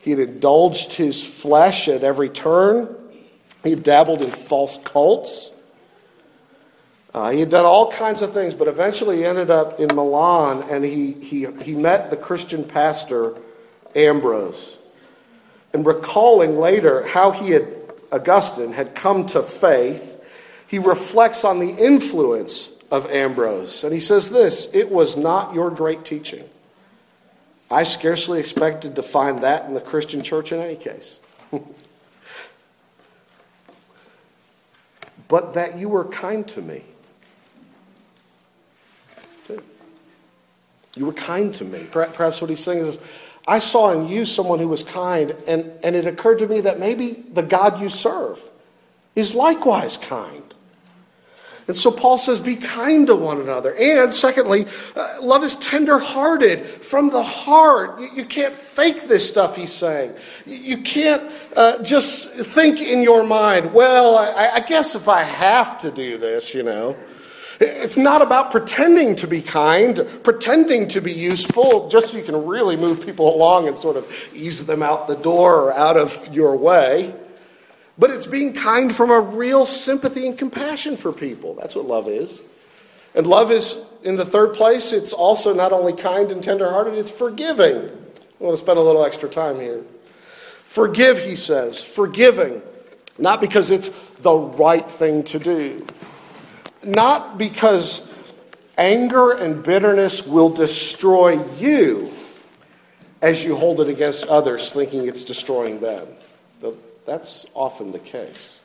He 0.00 0.10
had 0.10 0.18
indulged 0.18 0.94
his 0.94 1.24
flesh 1.24 1.86
at 1.86 2.02
every 2.02 2.30
turn. 2.30 2.92
He 3.62 3.70
had 3.70 3.84
dabbled 3.84 4.22
in 4.22 4.30
false 4.32 4.78
cults. 4.78 5.52
Uh, 7.14 7.30
he 7.30 7.38
had 7.38 7.48
done 7.48 7.64
all 7.64 7.92
kinds 7.92 8.22
of 8.22 8.32
things, 8.32 8.56
but 8.56 8.66
eventually 8.66 9.18
he 9.18 9.24
ended 9.24 9.52
up 9.52 9.78
in 9.78 9.94
Milan 9.94 10.64
and 10.68 10.84
he, 10.84 11.12
he, 11.12 11.46
he 11.62 11.76
met 11.76 12.10
the 12.10 12.16
Christian 12.16 12.64
pastor 12.64 13.36
Ambrose. 13.94 14.78
And 15.72 15.86
recalling 15.86 16.58
later 16.58 17.06
how 17.06 17.30
he 17.30 17.50
had, 17.50 17.66
Augustine, 18.10 18.72
had 18.72 18.94
come 18.94 19.26
to 19.26 19.42
faith, 19.42 20.20
he 20.66 20.78
reflects 20.78 21.44
on 21.44 21.58
the 21.60 21.70
influence 21.70 22.70
of 22.90 23.10
Ambrose. 23.10 23.84
And 23.84 23.94
he 23.94 24.00
says 24.00 24.30
this 24.30 24.68
It 24.74 24.90
was 24.90 25.16
not 25.16 25.54
your 25.54 25.70
great 25.70 26.04
teaching. 26.04 26.44
I 27.70 27.84
scarcely 27.84 28.38
expected 28.38 28.96
to 28.96 29.02
find 29.02 29.44
that 29.44 29.66
in 29.66 29.72
the 29.74 29.80
Christian 29.80 30.22
church 30.22 30.52
in 30.52 30.60
any 30.60 30.76
case. 30.76 31.16
but 35.28 35.54
that 35.54 35.78
you 35.78 35.88
were 35.88 36.04
kind 36.04 36.46
to 36.48 36.60
me. 36.60 36.82
You 40.94 41.06
were 41.06 41.14
kind 41.14 41.54
to 41.54 41.64
me. 41.64 41.86
Perhaps 41.90 42.42
what 42.42 42.50
he's 42.50 42.62
saying 42.62 42.84
is, 42.84 42.98
I 43.46 43.58
saw 43.58 43.92
in 43.92 44.08
you 44.08 44.24
someone 44.24 44.58
who 44.58 44.68
was 44.68 44.82
kind, 44.82 45.34
and, 45.48 45.70
and 45.82 45.96
it 45.96 46.06
occurred 46.06 46.38
to 46.38 46.46
me 46.46 46.60
that 46.60 46.78
maybe 46.78 47.24
the 47.32 47.42
God 47.42 47.80
you 47.80 47.88
serve 47.88 48.40
is 49.16 49.34
likewise 49.34 49.96
kind. 49.96 50.42
And 51.68 51.76
so 51.76 51.92
Paul 51.92 52.18
says, 52.18 52.40
be 52.40 52.56
kind 52.56 53.06
to 53.06 53.14
one 53.14 53.40
another. 53.40 53.74
And 53.74 54.12
secondly, 54.12 54.66
uh, 54.96 55.18
love 55.22 55.44
is 55.44 55.54
tenderhearted 55.56 56.66
from 56.66 57.10
the 57.10 57.22
heart. 57.22 58.00
You, 58.00 58.10
you, 58.16 58.24
can't 58.24 58.54
fake 58.54 59.06
this 59.06 59.28
stuff 59.28 59.56
he's 59.56 59.72
saying. 59.72 60.14
You, 60.44 60.56
you 60.56 60.78
can't 60.78 61.30
uh, 61.56 61.82
just 61.82 62.30
think 62.30 62.80
in 62.80 63.02
your 63.02 63.22
mind, 63.22 63.72
well, 63.72 64.16
I, 64.18 64.56
I 64.56 64.60
guess 64.60 64.96
if 64.96 65.08
I 65.08 65.22
have 65.22 65.78
to 65.78 65.92
do 65.92 66.18
this, 66.18 66.52
you 66.52 66.64
know. 66.64 66.96
It's 67.60 67.96
not 67.96 68.22
about 68.22 68.50
pretending 68.50 69.16
to 69.16 69.26
be 69.26 69.42
kind, 69.42 70.08
pretending 70.22 70.88
to 70.88 71.00
be 71.00 71.12
useful, 71.12 71.88
just 71.88 72.10
so 72.10 72.16
you 72.16 72.24
can 72.24 72.46
really 72.46 72.76
move 72.76 73.04
people 73.04 73.34
along 73.34 73.68
and 73.68 73.76
sort 73.76 73.96
of 73.96 74.30
ease 74.34 74.66
them 74.66 74.82
out 74.82 75.08
the 75.08 75.16
door 75.16 75.60
or 75.60 75.72
out 75.74 75.96
of 75.96 76.28
your 76.32 76.56
way. 76.56 77.14
But 77.98 78.10
it's 78.10 78.26
being 78.26 78.54
kind 78.54 78.94
from 78.94 79.10
a 79.10 79.20
real 79.20 79.66
sympathy 79.66 80.26
and 80.26 80.36
compassion 80.36 80.96
for 80.96 81.12
people. 81.12 81.54
That's 81.54 81.76
what 81.76 81.86
love 81.86 82.08
is. 82.08 82.42
And 83.14 83.26
love 83.26 83.52
is, 83.52 83.78
in 84.02 84.16
the 84.16 84.24
third 84.24 84.54
place, 84.54 84.92
it's 84.92 85.12
also 85.12 85.52
not 85.52 85.72
only 85.72 85.92
kind 85.92 86.30
and 86.30 86.42
tenderhearted, 86.42 86.94
it's 86.94 87.10
forgiving. 87.10 87.76
I 87.76 88.44
want 88.44 88.56
to 88.56 88.62
spend 88.62 88.78
a 88.78 88.82
little 88.82 89.04
extra 89.04 89.28
time 89.28 89.60
here. 89.60 89.82
Forgive, 90.64 91.22
he 91.22 91.36
says, 91.36 91.84
forgiving, 91.84 92.62
not 93.18 93.42
because 93.42 93.70
it's 93.70 93.90
the 94.20 94.32
right 94.32 94.90
thing 94.90 95.22
to 95.24 95.38
do, 95.38 95.86
not 96.84 97.38
because 97.38 98.08
anger 98.78 99.32
and 99.32 99.62
bitterness 99.62 100.26
will 100.26 100.50
destroy 100.50 101.44
you 101.56 102.10
as 103.20 103.44
you 103.44 103.56
hold 103.56 103.80
it 103.80 103.88
against 103.88 104.24
others, 104.24 104.70
thinking 104.70 105.06
it's 105.06 105.22
destroying 105.22 105.80
them. 105.80 106.06
That's 107.04 107.46
often 107.54 107.92
the 107.92 107.98
case. 107.98 108.60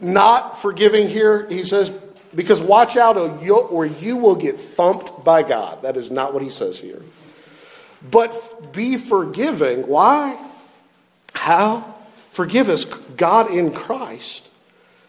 Not 0.00 0.60
forgiving 0.60 1.08
here, 1.08 1.46
he 1.48 1.64
says, 1.64 1.92
because 2.34 2.62
watch 2.62 2.96
out 2.96 3.16
or 3.16 3.86
you 3.86 4.16
will 4.16 4.36
get 4.36 4.58
thumped 4.58 5.22
by 5.22 5.42
God. 5.42 5.82
That 5.82 5.96
is 5.98 6.10
not 6.10 6.32
what 6.32 6.42
he 6.42 6.50
says 6.50 6.78
here. 6.78 7.02
But 8.10 8.72
be 8.72 8.96
forgiving. 8.96 9.86
Why? 9.86 10.42
How? 11.34 11.94
Forgive 12.30 12.68
us. 12.68 12.84
God 12.84 13.50
in 13.50 13.72
Christ 13.72 14.48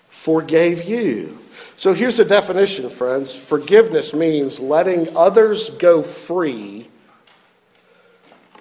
forgave 0.10 0.84
you. 0.84 1.40
So 1.84 1.94
here's 1.94 2.16
the 2.16 2.24
definition, 2.24 2.90
friends. 2.90 3.36
Forgiveness 3.36 4.14
means 4.14 4.58
letting 4.58 5.14
others 5.18 5.68
go 5.72 6.02
free 6.02 6.88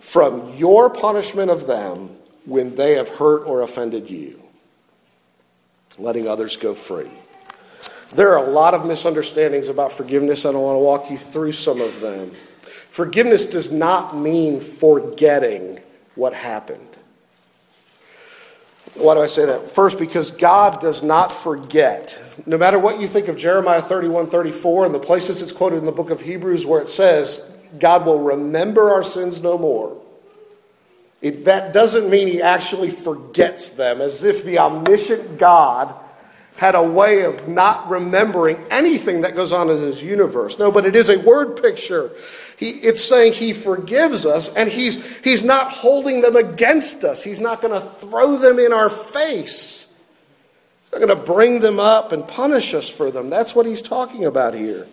from 0.01 0.57
your 0.57 0.91
punishment 0.91 1.49
of 1.49 1.69
them 1.69 2.11
when 2.47 2.75
they 2.75 2.97
have 2.97 3.09
hurt 3.09 3.45
or 3.45 3.63
offended 3.63 4.11
you, 4.11 4.43
letting 5.99 6.27
others 6.27 6.57
go 6.57 6.75
free. 6.75 7.13
There 8.13 8.37
are 8.37 8.45
a 8.45 8.51
lot 8.51 8.75
of 8.75 8.87
misunderstandings 8.87 9.69
about 9.69 9.93
forgiveness. 9.93 10.45
And 10.45 10.57
I 10.57 10.61
want 10.61 10.75
to 10.75 10.81
walk 10.81 11.09
you 11.09 11.17
through 11.17 11.53
some 11.53 11.81
of 11.81 12.01
them. 12.01 12.33
Forgiveness 12.89 13.47
does 13.47 13.71
not 13.71 14.17
mean 14.17 14.59
forgetting 14.59 15.79
what 16.17 16.35
happened. 16.35 16.92
Why 18.95 19.15
do 19.15 19.23
I 19.23 19.27
say 19.27 19.47
that? 19.47 19.71
First, 19.71 19.99
because 19.99 20.31
God 20.31 20.81
does 20.81 21.03
not 21.03 21.33
forget. 21.33 22.21
No 22.45 22.59
matter 22.59 22.79
what 22.79 23.01
you 23.01 23.09
think 23.09 23.29
of 23.29 23.39
Jeremiah 23.39 23.81
31 23.81 24.27
34 24.27 24.87
and 24.87 24.95
the 24.95 24.99
places 24.99 25.41
it's 25.41 25.53
quoted 25.53 25.77
in 25.77 25.87
the 25.87 25.93
book 25.93 26.11
of 26.11 26.21
Hebrews 26.21 26.67
where 26.67 26.81
it 26.81 26.89
says, 26.89 27.43
God 27.79 28.05
will 28.05 28.19
remember 28.19 28.91
our 28.91 29.03
sins 29.03 29.43
no 29.43 29.57
more. 29.57 29.99
It, 31.23 31.47
that 31.47 31.73
doesn't 31.73 32.11
mean 32.11 32.29
he 32.29 32.43
actually 32.43 32.91
forgets 32.91 33.71
them, 33.71 34.01
as 34.01 34.25
if 34.25 34.45
the 34.45 34.59
omniscient 34.59 35.39
God 35.39 35.95
had 36.63 36.77
a 36.77 36.83
way 36.83 37.25
of 37.25 37.49
not 37.49 37.91
remembering 37.91 38.57
anything 38.71 39.23
that 39.23 39.35
goes 39.35 39.53
on 39.53 39.69
in 39.69 39.79
his 39.79 40.01
universe. 40.01 40.61
No, 40.61 40.71
but 40.71 40.87
it 40.87 40.95
is 40.95 41.09
a 41.09 41.19
word 41.19 41.61
picture. 41.61 42.13
He, 42.57 42.71
it's 42.71 43.03
saying 43.03 43.33
he 43.33 43.53
forgives 43.53 44.25
us, 44.25 44.49
and 44.55 44.71
he's, 44.71 45.19
he's 45.23 45.43
not 45.43 45.73
holding 45.73 46.21
them 46.21 46.37
against 46.37 47.03
us. 47.03 47.25
He's 47.25 47.41
not 47.41 47.63
going 47.63 47.75
to 47.75 47.85
throw 47.85 48.37
them 48.37 48.61
in 48.61 48.73
our 48.73 48.89
face. 48.91 49.93
He's 50.85 50.93
not 50.93 51.05
going 51.05 51.19
to 51.19 51.25
bring 51.25 51.59
them 51.59 51.81
up 51.81 52.13
and 52.13 52.29
punish 52.29 52.75
us 52.75 52.89
for 52.89 53.11
them. 53.11 53.29
That's 53.29 53.57
what 53.57 53.67
he's 53.67 53.83
talking 53.83 54.25
about 54.25 54.55
here. 54.55 54.87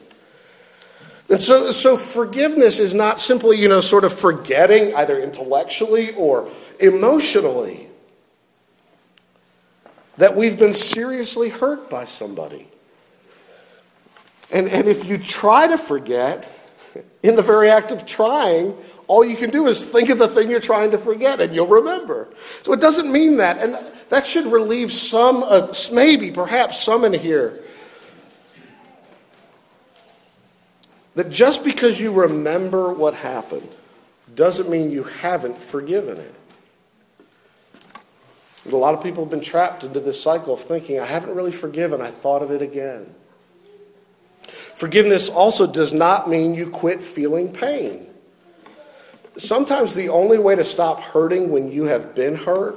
And 1.30 1.40
so, 1.40 1.72
so 1.72 1.98
forgiveness 1.98 2.80
is 2.80 2.96
not 2.96 3.20
simply, 3.20 3.60
you 3.60 3.68
know, 3.68 3.82
sort 3.82 4.06
of 4.06 4.12
forgetting 4.12 4.96
either 4.96 5.22
intellectually 5.22 6.16
or 6.16 6.50
emotionally 6.80 7.89
that 10.20 10.36
we've 10.36 10.60
been 10.60 10.74
seriously 10.74 11.48
hurt 11.48 11.90
by 11.90 12.06
somebody. 12.06 12.68
And, 14.52 14.68
and 14.68 14.88
if 14.88 15.06
you 15.06 15.18
try 15.18 15.68
to 15.68 15.78
forget, 15.78 16.50
in 17.24 17.36
the 17.36 17.42
very 17.42 17.70
act 17.70 17.92
of 17.92 18.06
trying, 18.06 18.76
all 19.08 19.24
you 19.24 19.38
can 19.38 19.50
do 19.50 19.68
is 19.68 19.86
think 19.86 20.10
of 20.10 20.20
the 20.20 20.28
thing 20.28 20.50
you're 20.50 20.60
trying 20.60 20.92
to 20.92 20.98
forget 20.98 21.40
and 21.40 21.56
you'll 21.56 21.68
remember. 21.68 22.28
So 22.64 22.74
it 22.74 22.82
doesn't 22.82 23.10
mean 23.12 23.38
that. 23.38 23.60
And 23.60 23.78
that 24.10 24.26
should 24.26 24.46
relieve 24.46 24.92
some, 24.92 25.42
of, 25.44 25.76
maybe, 25.94 26.32
perhaps 26.32 26.82
some 26.84 27.06
in 27.06 27.14
here 27.14 27.58
that 31.16 31.30
just 31.30 31.64
because 31.64 32.00
you 32.00 32.12
remember 32.12 32.92
what 32.92 33.14
happened 33.14 33.70
doesn't 34.36 34.70
mean 34.70 34.92
you 34.92 35.04
haven't 35.04 35.58
forgiven 35.58 36.18
it. 36.18 36.36
And 38.66 38.74
a 38.74 38.78
lot 38.78 38.94
of 38.94 39.02
people 39.02 39.24
have 39.24 39.32
been 39.32 39.42
trapped 39.42 39.84
into 39.84 40.00
this 40.00 40.22
cycle 40.22 40.54
of 40.54 40.62
thinking, 40.62 41.00
I 41.00 41.06
haven't 41.06 41.36
really 41.36 41.52
forgiven, 41.52 42.02
I 42.02 42.12
thought 42.12 42.42
of 42.42 42.52
it 42.52 42.62
again. 42.62 43.14
Forgiveness 44.76 45.30
also 45.30 45.68
does 45.68 45.94
not 45.94 46.30
mean 46.30 46.54
you 46.54 46.70
quit 46.70 47.02
feeling 47.02 47.52
pain. 47.52 48.08
Sometimes 49.38 49.94
the 49.94 50.10
only 50.10 50.40
way 50.40 50.56
to 50.56 50.66
stop 50.66 51.00
hurting 51.02 51.52
when 51.52 51.72
you 51.72 51.86
have 51.86 52.16
been 52.16 52.36
hurt 52.36 52.76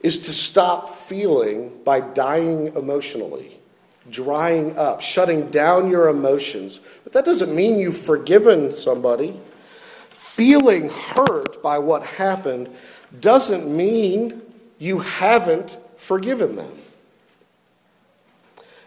is 0.00 0.18
to 0.20 0.32
stop 0.32 0.90
feeling 0.90 1.72
by 1.84 2.00
dying 2.00 2.74
emotionally 2.74 3.58
drying 4.10 4.76
up, 4.78 5.00
shutting 5.00 5.50
down 5.50 5.90
your 5.90 6.08
emotions. 6.08 6.80
But 7.04 7.12
that 7.12 7.24
doesn't 7.24 7.54
mean 7.54 7.78
you've 7.78 7.98
forgiven 7.98 8.72
somebody. 8.72 9.38
Feeling 10.10 10.88
hurt 10.90 11.62
by 11.62 11.78
what 11.78 12.04
happened 12.04 12.68
doesn't 13.20 13.68
mean 13.68 14.40
you 14.78 15.00
haven't 15.00 15.76
forgiven 15.96 16.56
them. 16.56 16.72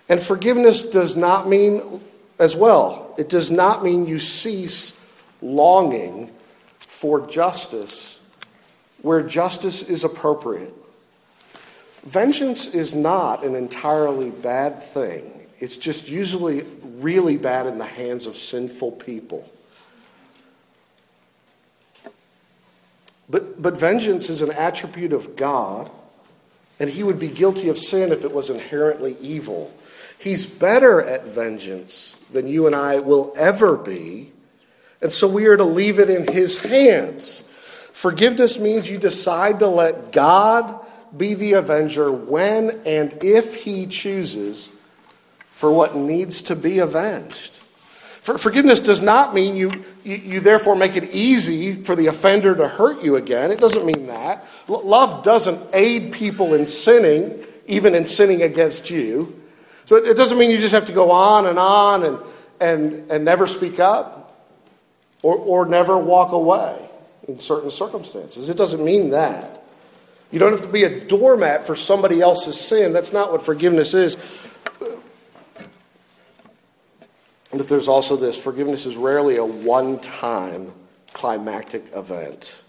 And 0.10 0.22
forgiveness 0.22 0.84
does 0.84 1.16
not 1.16 1.48
mean, 1.48 2.02
as 2.40 2.56
well, 2.56 3.14
it 3.18 3.30
does 3.30 3.52
not 3.52 3.84
mean 3.84 4.06
you 4.06 4.20
cease 4.20 5.00
longing 5.42 6.32
for 6.80 7.26
justice 7.28 8.20
where 9.02 9.24
justice 9.24 9.82
is 9.84 10.04
appropriate. 10.04 10.74
Vengeance 12.04 12.68
is 12.68 12.94
not 12.94 13.44
an 13.44 13.56
entirely 13.56 14.30
bad 14.30 14.84
thing. 14.84 15.48
It's 15.60 15.78
just 15.78 16.10
usually 16.10 16.66
really 16.84 17.38
bad 17.38 17.68
in 17.68 17.78
the 17.78 17.86
hands 17.86 18.26
of 18.26 18.36
sinful 18.36 18.94
people. 18.94 19.50
But, 23.32 23.62
but 23.62 23.78
vengeance 23.78 24.30
is 24.30 24.42
an 24.42 24.52
attribute 24.52 25.14
of 25.14 25.38
God, 25.38 25.90
and 26.80 26.90
he 26.90 27.02
would 27.02 27.18
be 27.18 27.30
guilty 27.30 27.70
of 27.70 27.78
sin 27.78 28.12
if 28.12 28.26
it 28.26 28.34
was 28.34 28.50
inherently 28.50 29.16
evil. 29.22 29.74
He's 30.20 30.46
better 30.46 31.02
at 31.02 31.26
vengeance 31.26 32.20
than 32.34 32.48
you 32.48 32.68
and 32.68 32.76
I 32.76 33.00
will 33.00 33.34
ever 33.38 33.78
be, 33.78 34.34
and 35.02 35.12
so 35.12 35.28
we 35.28 35.48
are 35.48 35.58
to 35.58 35.64
leave 35.64 35.98
it 35.98 36.10
in 36.10 36.32
his 36.32 36.58
hands. 36.58 37.42
Forgiveness 37.94 38.60
means 38.60 38.90
you 38.90 38.98
decide 38.98 39.60
to 39.60 39.68
let 39.68 40.12
God 40.12 40.78
be 41.16 41.34
the 41.34 41.54
avenger 41.54 42.12
when 42.12 42.82
and 42.86 43.24
if 43.24 43.56
he 43.56 43.88
chooses 43.88 44.70
for 45.50 45.72
what 45.72 45.96
needs 45.96 46.42
to 46.44 46.56
be 46.56 46.80
avenged. 46.80 47.54
For 48.22 48.38
forgiveness 48.38 48.80
does 48.80 49.02
not 49.02 49.34
mean 49.34 49.56
you, 49.56 49.72
you, 50.04 50.16
you, 50.16 50.40
therefore 50.42 50.76
make 50.76 50.96
it 50.96 51.06
easy 51.12 51.84
for 51.84 51.96
the 51.96 52.08
offender 52.08 52.56
to 52.56 52.68
hurt 52.68 53.02
you 53.02 53.16
again. 53.16 53.50
It 53.50 53.60
doesn't 53.60 53.84
mean 53.84 54.08
that. 54.08 54.46
L- 54.70 54.84
love 54.84 55.24
doesn't 55.24 55.60
aid 55.74 56.14
people 56.14 56.54
in 56.54 56.68
sinning, 56.68 57.44
even 57.66 57.96
in 57.96 58.06
sinning 58.06 58.44
against 58.44 58.92
you. 58.92 59.42
So 59.86 59.96
it, 59.96 60.06
it 60.06 60.18
doesn't 60.18 60.38
mean 60.38 60.52
you 60.52 60.60
just 60.60 60.74
have 60.74 60.86
to 60.86 60.92
go 60.92 61.10
on 61.10 61.48
and 61.48 61.58
on 61.58 62.04
and, 62.04 62.20
and, 62.60 63.12
and 63.12 63.26
never 63.26 63.48
speak 63.48 63.80
up 63.80 64.48
or, 65.24 65.36
or 65.36 65.66
never 65.66 65.98
walk 65.98 66.32
away 66.32 66.78
in 67.28 67.40
certain 67.40 67.72
circumstances. 67.72 68.50
It 68.50 68.58
doesn't 68.58 68.86
mean 68.86 69.10
that. 69.10 69.64
You 70.32 70.38
don't 70.38 70.52
have 70.52 70.62
to 70.62 70.68
be 70.68 70.84
a 70.84 71.04
doormat 71.06 71.66
for 71.66 71.76
somebody 71.76 72.22
else's 72.22 72.60
sin. 72.60 72.94
That's 72.94 73.12
not 73.12 73.32
what 73.32 73.44
forgiveness 73.44 73.96
is. 73.96 74.16
But 77.52 77.68
there's 77.68 77.88
also 77.88 78.16
this 78.16 78.42
forgiveness 78.42 78.86
is 78.86 78.96
rarely 78.96 79.36
a 79.36 79.46
one 79.46 80.00
time 80.00 80.72
climactic 81.14 81.84
event, 81.94 82.62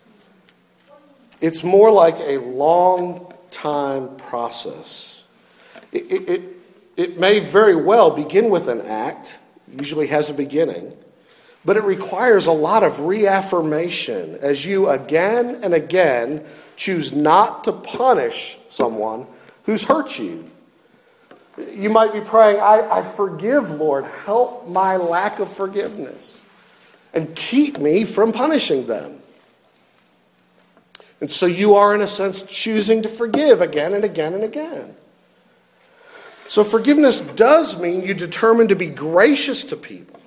it's 1.40 1.62
more 1.62 1.90
like 1.90 2.16
a 2.18 2.38
long 2.38 3.32
time 3.50 4.16
process. 4.16 5.24
It, 5.92 6.10
it, 6.10 6.28
it, 6.28 6.42
it 6.96 7.18
may 7.18 7.40
very 7.40 7.76
well 7.76 8.10
begin 8.10 8.50
with 8.50 8.68
an 8.68 8.80
act, 8.82 9.38
usually 9.78 10.08
has 10.08 10.30
a 10.30 10.34
beginning, 10.34 10.96
but 11.64 11.76
it 11.76 11.84
requires 11.84 12.46
a 12.46 12.52
lot 12.52 12.82
of 12.82 13.00
reaffirmation 13.00 14.36
as 14.40 14.66
you 14.66 14.88
again 14.88 15.60
and 15.62 15.74
again 15.74 16.44
choose 16.76 17.12
not 17.12 17.64
to 17.64 17.72
punish 17.72 18.58
someone 18.68 19.26
who's 19.64 19.84
hurt 19.84 20.18
you 20.18 20.44
you 21.58 21.90
might 21.90 22.12
be 22.12 22.20
praying, 22.20 22.60
I, 22.60 22.88
I 22.90 23.02
forgive, 23.02 23.70
Lord. 23.72 24.04
Help 24.24 24.68
my 24.68 24.96
lack 24.96 25.38
of 25.38 25.52
forgiveness 25.52 26.40
and 27.12 27.34
keep 27.36 27.78
me 27.78 28.04
from 28.04 28.32
punishing 28.32 28.86
them. 28.86 29.18
And 31.20 31.30
so 31.30 31.46
you 31.46 31.76
are, 31.76 31.94
in 31.94 32.00
a 32.00 32.08
sense, 32.08 32.42
choosing 32.42 33.02
to 33.02 33.08
forgive 33.08 33.60
again 33.60 33.94
and 33.94 34.04
again 34.04 34.34
and 34.34 34.42
again. 34.42 34.96
So 36.48 36.64
forgiveness 36.64 37.20
does 37.20 37.78
mean 37.78 38.02
you 38.02 38.12
determine 38.12 38.68
to 38.68 38.76
be 38.76 38.88
gracious 38.88 39.64
to 39.64 39.76
people 39.76 40.20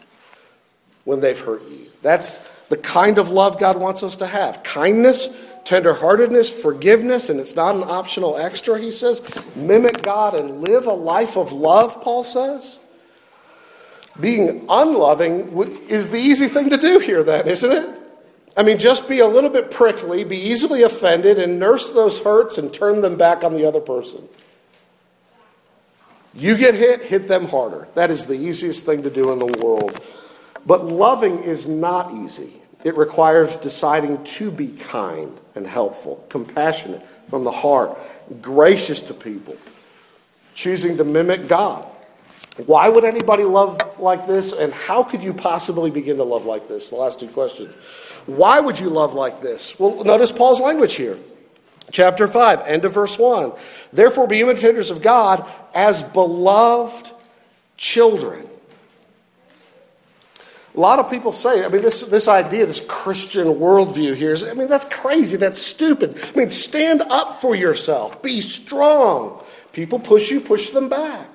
when 1.03 1.19
they've 1.19 1.39
hurt 1.39 1.63
you. 1.69 1.87
That's 2.01 2.37
the 2.69 2.77
kind 2.77 3.17
of 3.17 3.29
love 3.29 3.59
God 3.59 3.77
wants 3.77 4.03
us 4.03 4.15
to 4.17 4.25
have 4.27 4.63
kindness, 4.63 5.27
tenderheartedness, 5.65 6.61
forgiveness, 6.61 7.29
and 7.29 7.39
it's 7.39 7.55
not 7.55 7.75
an 7.75 7.83
optional 7.83 8.37
extra, 8.37 8.79
he 8.79 8.91
says. 8.91 9.21
Mimic 9.55 10.01
God 10.03 10.35
and 10.35 10.61
live 10.61 10.85
a 10.85 10.93
life 10.93 11.35
of 11.35 11.51
love, 11.51 12.01
Paul 12.01 12.23
says. 12.23 12.79
Being 14.19 14.65
unloving 14.69 15.51
is 15.89 16.09
the 16.09 16.19
easy 16.19 16.47
thing 16.47 16.69
to 16.69 16.77
do 16.77 16.99
here, 16.99 17.23
then, 17.23 17.47
isn't 17.47 17.71
it? 17.71 17.89
I 18.55 18.63
mean, 18.63 18.77
just 18.79 19.09
be 19.09 19.19
a 19.19 19.27
little 19.27 19.49
bit 19.49 19.69
prickly, 19.69 20.23
be 20.23 20.37
easily 20.37 20.83
offended, 20.83 21.39
and 21.39 21.59
nurse 21.59 21.91
those 21.91 22.19
hurts 22.19 22.57
and 22.57 22.73
turn 22.73 23.01
them 23.01 23.17
back 23.17 23.43
on 23.43 23.53
the 23.53 23.65
other 23.65 23.81
person. 23.81 24.29
You 26.33 26.55
get 26.55 26.75
hit, 26.75 27.01
hit 27.01 27.27
them 27.27 27.47
harder. 27.47 27.87
That 27.95 28.11
is 28.11 28.25
the 28.25 28.35
easiest 28.35 28.85
thing 28.85 29.03
to 29.03 29.09
do 29.09 29.31
in 29.31 29.39
the 29.39 29.65
world. 29.65 29.99
But 30.65 30.85
loving 30.85 31.43
is 31.43 31.67
not 31.67 32.13
easy. 32.13 32.53
It 32.83 32.95
requires 32.97 33.55
deciding 33.57 34.23
to 34.23 34.51
be 34.51 34.67
kind 34.67 35.37
and 35.55 35.65
helpful, 35.65 36.25
compassionate 36.29 37.01
from 37.29 37.43
the 37.43 37.51
heart, 37.51 37.97
gracious 38.41 39.01
to 39.01 39.13
people, 39.13 39.55
choosing 40.53 40.97
to 40.97 41.03
mimic 41.03 41.47
God. 41.47 41.85
Why 42.65 42.87
would 42.87 43.03
anybody 43.03 43.43
love 43.43 43.99
like 43.99 44.27
this, 44.27 44.53
and 44.53 44.73
how 44.73 45.03
could 45.03 45.23
you 45.23 45.33
possibly 45.33 45.91
begin 45.91 46.17
to 46.17 46.23
love 46.23 46.45
like 46.45 46.67
this? 46.67 46.89
The 46.89 46.95
last 46.95 47.19
two 47.19 47.27
questions. 47.27 47.73
Why 48.25 48.59
would 48.59 48.79
you 48.79 48.89
love 48.89 49.13
like 49.13 49.41
this? 49.41 49.77
Well, 49.79 50.03
notice 50.03 50.31
Paul's 50.31 50.61
language 50.61 50.95
here. 50.95 51.17
Chapter 51.91 52.27
5, 52.27 52.61
end 52.61 52.85
of 52.85 52.93
verse 52.93 53.19
1. 53.19 53.51
Therefore, 53.93 54.27
be 54.27 54.41
imitators 54.41 54.89
of 54.89 55.01
God 55.01 55.45
as 55.73 56.01
beloved 56.01 57.11
children. 57.77 58.47
A 60.75 60.79
lot 60.79 60.99
of 60.99 61.09
people 61.09 61.31
say, 61.31 61.63
I 61.63 61.69
mean, 61.69 61.81
this, 61.81 62.03
this 62.03 62.27
idea, 62.27 62.65
this 62.65 62.81
Christian 62.85 63.47
worldview 63.47 64.15
here 64.15 64.33
is, 64.33 64.43
I 64.43 64.53
mean, 64.53 64.67
that's 64.67 64.83
crazy. 64.85 65.37
That's 65.37 65.61
stupid. 65.61 66.19
I 66.21 66.37
mean, 66.37 66.49
stand 66.49 67.01
up 67.01 67.33
for 67.33 67.55
yourself. 67.55 68.21
Be 68.21 68.41
strong. 68.41 69.41
People 69.71 69.99
push 69.99 70.29
you, 70.31 70.41
push 70.41 70.71
them 70.71 70.89
back. 70.89 71.29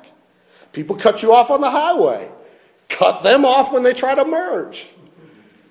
People 0.72 0.96
cut 0.96 1.22
you 1.22 1.32
off 1.32 1.50
on 1.50 1.62
the 1.62 1.70
highway. 1.70 2.30
Cut 2.90 3.22
them 3.22 3.46
off 3.46 3.72
when 3.72 3.82
they 3.82 3.94
try 3.94 4.14
to 4.14 4.24
merge. 4.24 4.90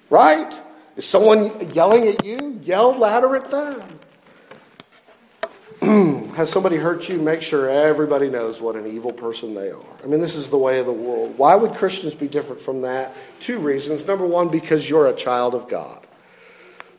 Right? 0.10 0.60
Is 0.96 1.06
someone 1.06 1.72
yelling 1.72 2.08
at 2.08 2.26
you? 2.26 2.60
Yell 2.64 2.98
louder 2.98 3.36
at 3.36 3.52
them. 3.52 3.82
has 6.40 6.50
somebody 6.50 6.78
hurt 6.78 7.10
you? 7.10 7.22
Make 7.22 7.42
sure 7.42 7.70
everybody 7.70 8.30
knows 8.30 8.62
what 8.62 8.78
an 8.78 8.88
evil 8.88 9.12
person 9.12 9.54
they 9.54 9.72
are. 9.72 9.84
I 10.02 10.08
mean, 10.08 10.22
this 10.22 10.36
is 10.36 10.50
the 10.50 10.58
way 10.58 10.80
of 10.80 10.86
the 10.86 10.94
world. 10.94 11.38
Why 11.38 11.54
would 11.54 11.74
Christians 11.74 12.16
be 12.16 12.30
different 12.30 12.62
from 12.62 12.84
that? 12.84 13.14
Two 13.42 13.60
reasons. 13.60 14.08
Number 14.08 14.26
one, 14.26 14.48
because 14.48 14.90
you're 14.90 15.08
a 15.08 15.14
child 15.14 15.54
of 15.54 15.68
God. 15.68 16.08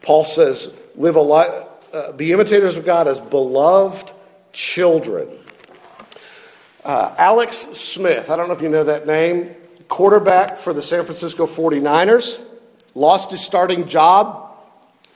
Paul 0.02 0.24
says, 0.24 0.74
live 0.94 1.16
a 1.16 1.22
life, 1.22 1.48
uh, 1.94 2.12
be 2.12 2.32
imitators 2.32 2.76
of 2.76 2.84
God 2.84 3.08
as 3.08 3.18
beloved 3.18 4.12
children. 4.52 5.30
Uh, 6.84 7.14
Alex 7.16 7.56
Smith, 7.56 8.28
I 8.28 8.36
don't 8.36 8.46
know 8.46 8.54
if 8.54 8.60
you 8.60 8.68
know 8.68 8.84
that 8.84 9.06
name, 9.06 9.54
quarterback 9.88 10.58
for 10.58 10.74
the 10.74 10.82
San 10.82 11.06
Francisco 11.06 11.46
49ers, 11.46 12.38
lost 12.94 13.30
his 13.30 13.40
starting 13.40 13.88
job 13.88 14.54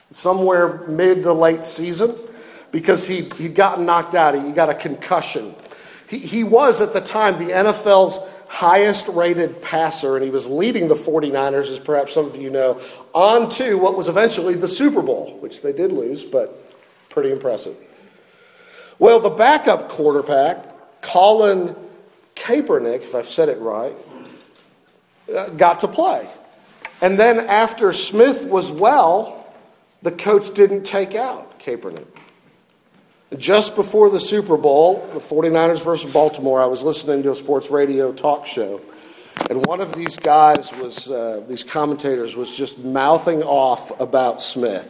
somewhere 0.09 0.87
mid 0.87 1.21
to 1.21 1.33
late 1.33 1.63
season 1.63 2.15
because 2.71 3.07
he, 3.07 3.29
he'd 3.37 3.55
gotten 3.55 3.85
knocked 3.85 4.15
out. 4.15 4.35
He 4.35 4.51
got 4.51 4.69
a 4.69 4.73
concussion. 4.73 5.55
He, 6.09 6.19
he 6.19 6.43
was, 6.43 6.81
at 6.81 6.93
the 6.93 7.01
time, 7.01 7.37
the 7.39 7.53
NFL's 7.53 8.19
highest 8.47 9.07
rated 9.09 9.61
passer, 9.61 10.15
and 10.15 10.23
he 10.23 10.31
was 10.31 10.47
leading 10.47 10.87
the 10.87 10.95
49ers, 10.95 11.69
as 11.71 11.79
perhaps 11.79 12.13
some 12.13 12.25
of 12.25 12.35
you 12.35 12.49
know, 12.49 12.79
on 13.13 13.49
to 13.49 13.77
what 13.77 13.97
was 13.97 14.07
eventually 14.07 14.53
the 14.53 14.67
Super 14.67 15.01
Bowl, 15.01 15.37
which 15.39 15.61
they 15.61 15.73
did 15.73 15.91
lose, 15.91 16.23
but 16.23 16.71
pretty 17.09 17.31
impressive. 17.31 17.75
Well, 18.97 19.19
the 19.19 19.29
backup 19.29 19.89
quarterback, 19.89 21.01
Colin 21.01 21.75
Kaepernick, 22.35 23.01
if 23.01 23.15
I've 23.15 23.29
said 23.29 23.49
it 23.49 23.59
right, 23.59 23.95
uh, 25.35 25.49
got 25.49 25.81
to 25.81 25.87
play. 25.87 26.29
And 27.01 27.19
then 27.19 27.39
after 27.39 27.91
Smith 27.91 28.45
was 28.45 28.71
well, 28.71 29.45
the 30.01 30.11
coach 30.11 30.53
didn't 30.53 30.83
take 30.83 31.15
out 31.15 31.59
Kaepernick. 31.59 32.07
Just 33.33 33.75
before 33.75 34.11
the 34.11 34.19
Super 34.19 34.55
Bowl, 34.55 34.99
the 35.13 35.19
49ers 35.19 35.83
versus 35.83 36.13
Baltimore, 36.13 36.61
I 36.61 36.67
was 36.67 36.83
listening 36.83 37.23
to 37.23 37.31
a 37.31 37.35
sports 37.35 37.71
radio 37.71 38.13
talk 38.13 38.45
show. 38.45 38.79
And 39.49 39.65
one 39.65 39.81
of 39.81 39.95
these 39.95 40.15
guys 40.15 40.71
was, 40.77 41.09
uh, 41.09 41.43
these 41.47 41.63
commentators, 41.63 42.35
was 42.35 42.55
just 42.55 42.77
mouthing 42.77 43.41
off 43.41 43.99
about 43.99 44.43
Smith. 44.43 44.87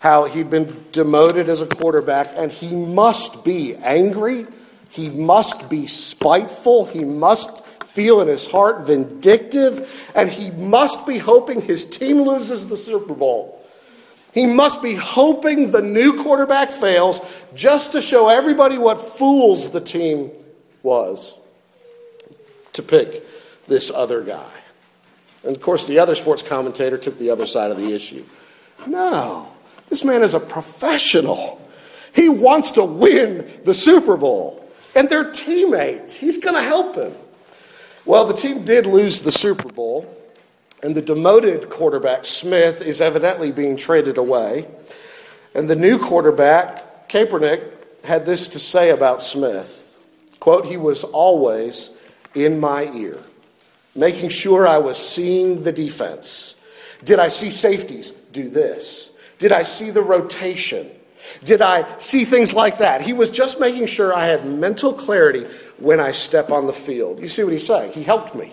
How 0.00 0.24
he'd 0.24 0.50
been 0.50 0.86
demoted 0.90 1.48
as 1.48 1.60
a 1.60 1.66
quarterback, 1.66 2.30
and 2.34 2.50
he 2.50 2.74
must 2.74 3.44
be 3.44 3.76
angry. 3.76 4.48
He 4.90 5.08
must 5.08 5.70
be 5.70 5.86
spiteful. 5.86 6.86
He 6.86 7.04
must 7.04 7.64
feel 7.86 8.20
in 8.20 8.26
his 8.26 8.44
heart 8.44 8.88
vindictive. 8.88 10.10
And 10.16 10.28
he 10.28 10.50
must 10.50 11.06
be 11.06 11.18
hoping 11.18 11.60
his 11.60 11.86
team 11.86 12.22
loses 12.22 12.66
the 12.66 12.76
Super 12.76 13.14
Bowl. 13.14 13.61
He 14.32 14.46
must 14.46 14.82
be 14.82 14.94
hoping 14.94 15.70
the 15.70 15.82
new 15.82 16.22
quarterback 16.22 16.72
fails 16.72 17.20
just 17.54 17.92
to 17.92 18.00
show 18.00 18.28
everybody 18.28 18.78
what 18.78 19.16
fools 19.16 19.70
the 19.70 19.80
team 19.80 20.30
was 20.82 21.36
to 22.72 22.82
pick 22.82 23.22
this 23.66 23.90
other 23.90 24.22
guy. 24.22 24.50
And 25.44 25.54
of 25.54 25.62
course, 25.62 25.86
the 25.86 25.98
other 25.98 26.14
sports 26.14 26.42
commentator 26.42 26.96
took 26.96 27.18
the 27.18 27.30
other 27.30 27.46
side 27.46 27.70
of 27.70 27.76
the 27.76 27.92
issue. 27.92 28.24
No, 28.86 29.48
this 29.88 30.04
man 30.04 30.22
is 30.22 30.34
a 30.34 30.40
professional. 30.40 31.60
He 32.14 32.28
wants 32.28 32.72
to 32.72 32.84
win 32.84 33.50
the 33.64 33.74
Super 33.74 34.16
Bowl, 34.16 34.66
and 34.94 35.08
they're 35.10 35.30
teammates. 35.30 36.16
He's 36.16 36.38
going 36.38 36.54
to 36.54 36.62
help 36.62 36.94
him. 36.96 37.12
Well, 38.04 38.24
the 38.24 38.34
team 38.34 38.64
did 38.64 38.86
lose 38.86 39.22
the 39.22 39.32
Super 39.32 39.68
Bowl. 39.68 40.18
And 40.82 40.94
the 40.94 41.02
demoted 41.02 41.70
quarterback, 41.70 42.24
Smith, 42.24 42.80
is 42.80 43.00
evidently 43.00 43.52
being 43.52 43.76
traded 43.76 44.18
away. 44.18 44.66
And 45.54 45.70
the 45.70 45.76
new 45.76 45.98
quarterback, 45.98 47.08
Kaepernick, 47.08 47.72
had 48.04 48.26
this 48.26 48.48
to 48.48 48.58
say 48.58 48.90
about 48.90 49.22
Smith 49.22 49.78
quote, 50.40 50.66
He 50.66 50.76
was 50.76 51.04
always 51.04 51.90
in 52.34 52.58
my 52.58 52.90
ear, 52.94 53.16
making 53.94 54.30
sure 54.30 54.66
I 54.66 54.78
was 54.78 54.98
seeing 54.98 55.62
the 55.62 55.70
defense. 55.70 56.56
Did 57.04 57.20
I 57.20 57.28
see 57.28 57.50
safeties? 57.50 58.10
Do 58.10 58.50
this. 58.50 59.10
Did 59.38 59.52
I 59.52 59.62
see 59.62 59.90
the 59.90 60.02
rotation? 60.02 60.90
Did 61.44 61.62
I 61.62 61.98
see 61.98 62.24
things 62.24 62.52
like 62.52 62.78
that? 62.78 63.02
He 63.02 63.12
was 63.12 63.30
just 63.30 63.60
making 63.60 63.86
sure 63.86 64.12
I 64.12 64.26
had 64.26 64.44
mental 64.44 64.92
clarity 64.92 65.46
when 65.78 66.00
I 66.00 66.10
step 66.10 66.50
on 66.50 66.66
the 66.66 66.72
field. 66.72 67.20
You 67.20 67.28
see 67.28 67.44
what 67.44 67.52
he's 67.52 67.66
saying? 67.66 67.92
He 67.92 68.02
helped 68.02 68.34
me. 68.34 68.52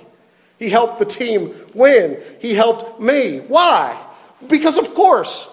He 0.60 0.70
helped 0.70 1.00
the 1.00 1.06
team 1.06 1.56
win. 1.74 2.22
He 2.40 2.54
helped 2.54 3.00
me. 3.00 3.40
Why? 3.40 4.00
Because, 4.48 4.78
of 4.78 4.94
course, 4.94 5.50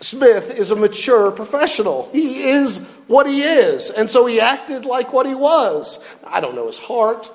Smith 0.00 0.50
is 0.50 0.70
a 0.70 0.76
mature 0.76 1.30
professional. 1.30 2.10
He 2.12 2.42
is 2.50 2.84
what 3.06 3.26
he 3.26 3.42
is. 3.42 3.88
And 3.90 4.10
so 4.10 4.26
he 4.26 4.40
acted 4.40 4.84
like 4.84 5.12
what 5.12 5.26
he 5.26 5.34
was. 5.34 5.98
I 6.26 6.40
don't 6.40 6.54
know 6.54 6.66
his 6.66 6.78
heart. 6.78 7.30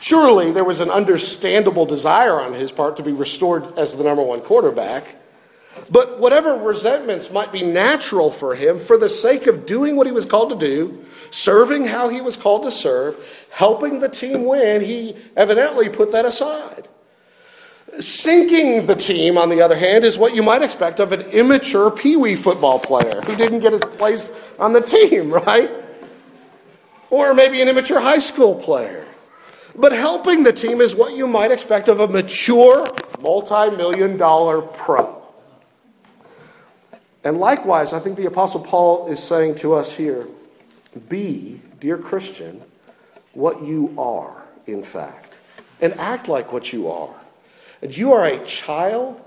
Surely 0.00 0.52
there 0.52 0.64
was 0.64 0.80
an 0.80 0.90
understandable 0.90 1.84
desire 1.84 2.40
on 2.40 2.54
his 2.54 2.72
part 2.72 2.96
to 2.96 3.02
be 3.02 3.12
restored 3.12 3.76
as 3.78 3.94
the 3.96 4.04
number 4.04 4.22
one 4.22 4.40
quarterback. 4.40 5.04
But 5.90 6.20
whatever 6.20 6.54
resentments 6.54 7.30
might 7.30 7.52
be 7.52 7.64
natural 7.64 8.30
for 8.30 8.54
him, 8.54 8.78
for 8.78 8.96
the 8.96 9.08
sake 9.08 9.46
of 9.46 9.66
doing 9.66 9.96
what 9.96 10.06
he 10.06 10.12
was 10.12 10.24
called 10.24 10.50
to 10.50 10.56
do, 10.56 11.04
serving 11.34 11.84
how 11.84 12.08
he 12.08 12.20
was 12.20 12.36
called 12.36 12.62
to 12.62 12.70
serve, 12.70 13.16
helping 13.50 13.98
the 13.98 14.08
team 14.08 14.44
win, 14.44 14.80
he 14.80 15.16
evidently 15.36 15.88
put 15.88 16.12
that 16.12 16.24
aside. 16.24 16.88
Sinking 17.98 18.86
the 18.86 18.94
team, 18.94 19.36
on 19.36 19.48
the 19.48 19.60
other 19.60 19.76
hand, 19.76 20.04
is 20.04 20.16
what 20.16 20.34
you 20.34 20.44
might 20.44 20.62
expect 20.62 21.00
of 21.00 21.10
an 21.12 21.22
immature 21.32 21.90
Pee 21.90 22.16
Wee 22.16 22.36
football 22.36 22.78
player 22.78 23.20
who 23.22 23.34
didn't 23.34 23.60
get 23.60 23.72
his 23.72 23.82
place 23.82 24.30
on 24.60 24.72
the 24.72 24.80
team, 24.80 25.30
right? 25.46 25.70
Or 27.10 27.34
maybe 27.34 27.60
an 27.60 27.68
immature 27.68 28.00
high 28.00 28.18
school 28.18 28.54
player. 28.54 29.06
But 29.74 29.90
helping 29.90 30.44
the 30.44 30.52
team 30.52 30.80
is 30.80 30.94
what 30.94 31.16
you 31.16 31.26
might 31.26 31.50
expect 31.50 31.88
of 31.88 31.98
a 31.98 32.06
mature, 32.06 32.86
multi 33.20 33.76
million 33.76 34.16
dollar 34.16 34.62
pro. 34.62 35.20
And 37.24 37.38
likewise, 37.38 37.92
I 37.92 37.98
think 37.98 38.16
the 38.16 38.26
Apostle 38.26 38.60
Paul 38.60 39.10
is 39.10 39.20
saying 39.20 39.56
to 39.56 39.74
us 39.74 39.92
here 39.92 40.28
be, 41.08 41.60
dear 41.80 41.98
Christian, 41.98 42.62
what 43.32 43.62
you 43.62 43.94
are, 43.98 44.42
in 44.66 44.82
fact, 44.82 45.38
and 45.80 45.92
act 45.94 46.28
like 46.28 46.52
what 46.52 46.72
you 46.72 46.90
are. 46.90 47.14
And 47.82 47.96
you 47.96 48.12
are 48.12 48.24
a 48.26 48.44
child 48.46 49.22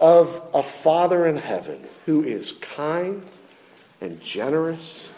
of 0.00 0.50
a 0.52 0.62
Father 0.62 1.26
in 1.26 1.36
heaven 1.36 1.82
who 2.06 2.22
is 2.22 2.52
kind 2.52 3.22
and 4.00 4.20
generous 4.20 5.12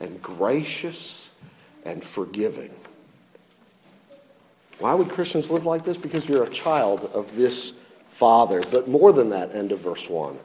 and 0.00 0.22
gracious 0.22 1.30
and 1.84 2.02
forgiving. 2.02 2.70
Why 4.78 4.94
would 4.94 5.10
Christians 5.10 5.50
live 5.50 5.66
like 5.66 5.84
this? 5.84 5.98
Because 5.98 6.26
you're 6.28 6.44
a 6.44 6.48
child 6.48 7.10
of 7.12 7.36
this 7.36 7.72
Father. 8.08 8.62
But 8.72 8.88
more 8.88 9.12
than 9.12 9.30
that, 9.30 9.54
end 9.54 9.72
of 9.72 9.80
verse 9.80 10.08
1. 10.08 10.38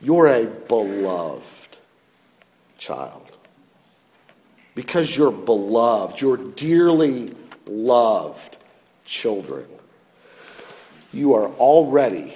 You're 0.00 0.28
a 0.28 0.46
beloved 0.46 1.78
child. 2.78 3.21
Because 4.74 5.16
you're 5.16 5.32
beloved, 5.32 6.20
you're 6.20 6.36
dearly 6.36 7.30
loved 7.68 8.56
children 9.04 9.66
you 11.12 11.34
are 11.34 11.48
already 11.48 12.34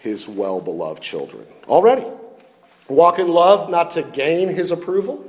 his 0.00 0.28
well 0.28 0.60
beloved 0.60 1.02
children. 1.02 1.46
Already. 1.68 2.04
Walk 2.88 3.18
in 3.18 3.28
love 3.28 3.70
not 3.70 3.92
to 3.92 4.02
gain 4.02 4.48
his 4.48 4.70
approval, 4.70 5.24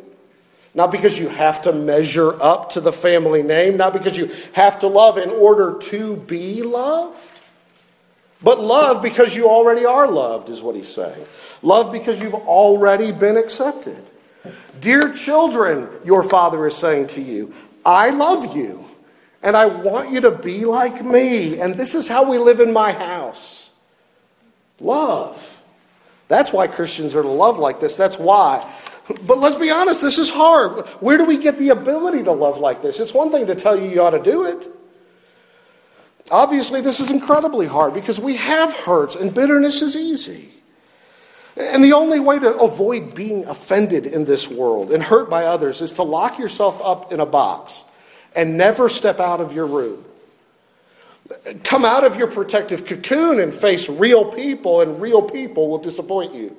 not 0.76 0.92
because 0.92 1.18
you 1.18 1.28
have 1.28 1.64
to 1.64 1.74
measure 1.74 2.40
up 2.42 2.72
to 2.72 2.82
the 2.82 2.92
family 2.92 3.42
name, 3.42 3.78
not 3.78 3.94
because 3.94 4.18
you 4.18 4.32
have 4.54 4.80
to 4.80 4.88
love 4.88 5.18
in 5.18 5.30
order 5.30 5.80
to 5.80 6.16
be 6.16 6.62
loved, 6.62 7.32
but 8.44 8.60
love 8.60 9.02
because 9.02 9.36
you 9.36 9.50
already 9.50 9.86
are 9.86 10.08
loved, 10.08 10.50
is 10.50 10.62
what 10.62 10.76
he's 10.76 10.94
saying. 10.94 11.26
Love 11.64 11.92
because 11.92 12.22
you've 12.22 12.36
already 12.36 13.12
been 13.12 13.38
accepted. 13.38 14.04
Dear 14.80 15.14
children, 15.14 15.90
your 16.06 16.24
father 16.24 16.66
is 16.68 16.76
saying 16.76 17.08
to 17.08 17.22
you, 17.22 17.54
I 17.86 18.10
love 18.10 18.56
you. 18.56 18.86
And 19.44 19.56
I 19.56 19.68
want 19.68 20.12
you 20.12 20.22
to 20.22 20.32
be 20.32 20.66
like 20.66 21.04
me. 21.04 21.60
And 21.60 21.76
this 21.76 21.96
is 21.96 22.08
how 22.08 22.30
we 22.30 22.38
live 22.38 22.60
in 22.60 22.74
my 22.74 22.92
house 22.92 23.72
love. 24.80 25.62
That's 26.28 26.52
why 26.52 26.68
Christians 26.68 27.16
are 27.16 27.22
to 27.22 27.28
love 27.28 27.58
like 27.58 27.80
this. 27.80 27.96
That's 27.96 28.20
why. 28.20 28.68
But 29.26 29.40
let's 29.40 29.56
be 29.56 29.72
honest, 29.72 30.02
this 30.02 30.18
is 30.18 30.30
hard. 30.30 30.86
Where 31.00 31.18
do 31.18 31.26
we 31.26 31.38
get 31.38 31.58
the 31.58 31.70
ability 31.70 32.24
to 32.24 32.32
love 32.32 32.58
like 32.58 32.82
this? 32.82 33.00
It's 33.00 33.14
one 33.14 33.32
thing 33.32 33.48
to 33.48 33.56
tell 33.56 33.76
you 33.80 33.88
you 33.88 34.02
ought 34.02 34.12
to 34.12 34.22
do 34.22 34.44
it. 34.44 34.68
Obviously, 36.30 36.82
this 36.82 37.00
is 37.00 37.10
incredibly 37.10 37.68
hard 37.68 37.94
because 37.94 38.20
we 38.20 38.36
have 38.36 38.74
hurts 38.74 39.16
and 39.16 39.34
bitterness 39.34 39.82
is 39.82 39.96
easy. 39.96 40.52
And 41.60 41.84
the 41.84 41.94
only 41.94 42.20
way 42.20 42.38
to 42.38 42.56
avoid 42.60 43.16
being 43.16 43.46
offended 43.46 44.06
in 44.06 44.26
this 44.26 44.48
world 44.48 44.92
and 44.92 45.02
hurt 45.02 45.30
by 45.30 45.46
others 45.46 45.82
is 45.82 45.94
to 45.94 46.04
lock 46.04 46.38
yourself 46.38 46.80
up 46.84 47.12
in 47.12 47.20
a 47.20 47.26
box 47.26 47.84
and 48.36 48.58
never 48.58 48.90
step 48.90 49.20
out 49.20 49.42
of 49.42 49.54
your 49.54 49.66
room. 49.66 50.04
Come 51.64 51.84
out 51.84 52.04
of 52.04 52.16
your 52.16 52.28
protective 52.28 52.86
cocoon 52.86 53.40
and 53.40 53.54
face 53.54 53.90
real 53.90 54.32
people, 54.32 54.82
and 54.82 55.02
real 55.02 55.22
people 55.22 55.68
will 55.68 55.80
disappoint 55.80 56.34
you. 56.34 56.56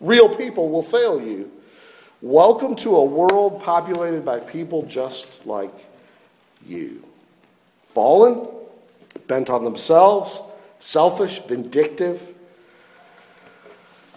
Real 0.00 0.28
people 0.28 0.68
will 0.68 0.82
fail 0.82 1.20
you. 1.20 1.50
Welcome 2.20 2.76
to 2.76 2.96
a 2.96 3.04
world 3.04 3.62
populated 3.62 4.24
by 4.24 4.40
people 4.40 4.82
just 4.82 5.46
like 5.46 5.72
you. 6.66 7.02
Fallen, 7.88 8.46
bent 9.26 9.48
on 9.48 9.64
themselves, 9.64 10.40
selfish, 10.78 11.40
vindictive. 11.40 12.33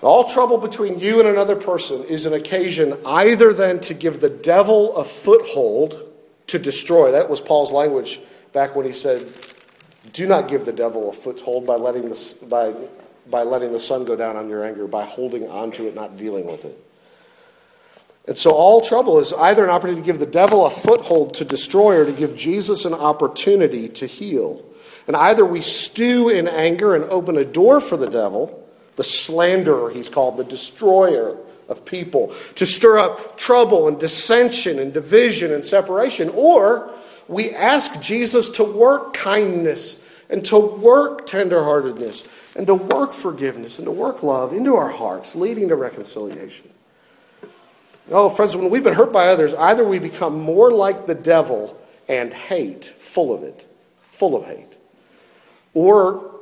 All 0.02 0.30
trouble 0.30 0.60
between 0.60 1.00
you 1.00 1.20
and 1.20 1.28
another 1.28 1.56
person 1.56 2.04
is 2.04 2.26
an 2.26 2.34
occasion 2.34 2.98
either 3.06 3.52
then 3.52 3.80
to 3.82 3.94
give 3.94 4.22
the 4.22 4.30
devil 4.30 4.96
a 4.96 5.04
foothold 5.04 6.04
to 6.48 6.60
destroy. 6.60 7.12
That 7.12 7.30
was 7.30 7.42
Paul's 7.42 7.72
language 7.72 8.20
back 8.54 8.76
when 8.76 8.86
he 8.86 8.94
said, 8.94 9.26
Do 10.14 10.28
not 10.28 10.50
give 10.50 10.66
the 10.66 10.74
devil 10.74 11.10
a 11.10 11.14
foothold 11.14 11.66
by 11.66 11.76
letting 11.76 12.10
the, 12.10 12.38
by, 12.48 12.74
by 13.30 13.44
letting 13.44 13.72
the 13.72 13.80
sun 13.80 14.06
go 14.06 14.16
down 14.16 14.36
on 14.36 14.50
your 14.50 14.64
anger, 14.64 14.86
by 14.88 15.04
holding 15.04 15.50
on 15.50 15.72
to 15.74 15.88
it, 15.88 15.96
not 15.96 16.18
dealing 16.18 16.46
with 16.46 16.64
it. 16.64 16.84
And 18.28 18.38
so 18.38 18.52
all 18.52 18.82
trouble 18.82 19.20
is 19.20 19.32
either 19.34 19.64
an 19.64 19.70
opportunity 19.70 20.02
to 20.02 20.06
give 20.06 20.20
the 20.20 20.26
devil 20.26 20.66
a 20.66 20.70
foothold 20.70 21.34
to 21.36 21.46
destroy 21.46 22.02
or 22.02 22.06
to 22.06 22.12
give 22.12 22.36
Jesus 22.36 22.84
an 22.84 22.94
opportunity 22.94 23.88
to 23.90 24.06
heal. 24.06 24.64
And 25.08 25.16
either 25.16 25.46
we 25.46 25.62
stew 25.62 26.28
in 26.28 26.48
anger 26.48 26.94
and 26.94 27.06
open 27.06 27.38
a 27.38 27.46
door 27.46 27.80
for 27.80 27.96
the 27.96 28.10
devil, 28.10 28.67
the 28.98 29.04
slanderer, 29.04 29.90
he's 29.90 30.10
called, 30.10 30.38
the 30.38 30.44
destroyer, 30.44 31.38
of 31.70 31.86
people, 31.86 32.34
to 32.56 32.66
stir 32.66 32.98
up 32.98 33.38
trouble 33.38 33.88
and 33.88 34.00
dissension 34.00 34.80
and 34.80 34.94
division 34.94 35.52
and 35.52 35.64
separation. 35.64 36.30
Or 36.30 36.94
we 37.28 37.52
ask 37.52 38.00
Jesus 38.02 38.50
to 38.52 38.64
work 38.64 39.14
kindness 39.14 40.02
and 40.30 40.44
to 40.46 40.58
work 40.58 41.28
tenderheartedness 41.28 42.56
and 42.56 42.68
to 42.68 42.76
work 42.76 43.14
forgiveness 43.14 43.78
and 43.80 43.86
to 43.86 43.92
work 43.92 44.24
love 44.24 44.54
into 44.54 44.76
our 44.76 44.90
hearts, 44.90 45.36
leading 45.36 45.70
to 45.70 45.76
reconciliation. 45.76 46.70
Oh, 48.10 48.30
friends, 48.30 48.56
when 48.56 48.70
we've 48.70 48.84
been 48.84 48.94
hurt 48.94 49.12
by 49.12 49.28
others, 49.28 49.54
either 49.54 49.86
we 49.86 50.00
become 50.00 50.40
more 50.40 50.72
like 50.72 51.08
the 51.08 51.16
devil 51.16 51.78
and 52.08 52.34
hate, 52.34 52.86
full 52.86 53.34
of 53.34 53.44
it, 53.44 53.68
full 54.02 54.36
of 54.36 54.46
hate, 54.46 54.78
or 55.74 56.37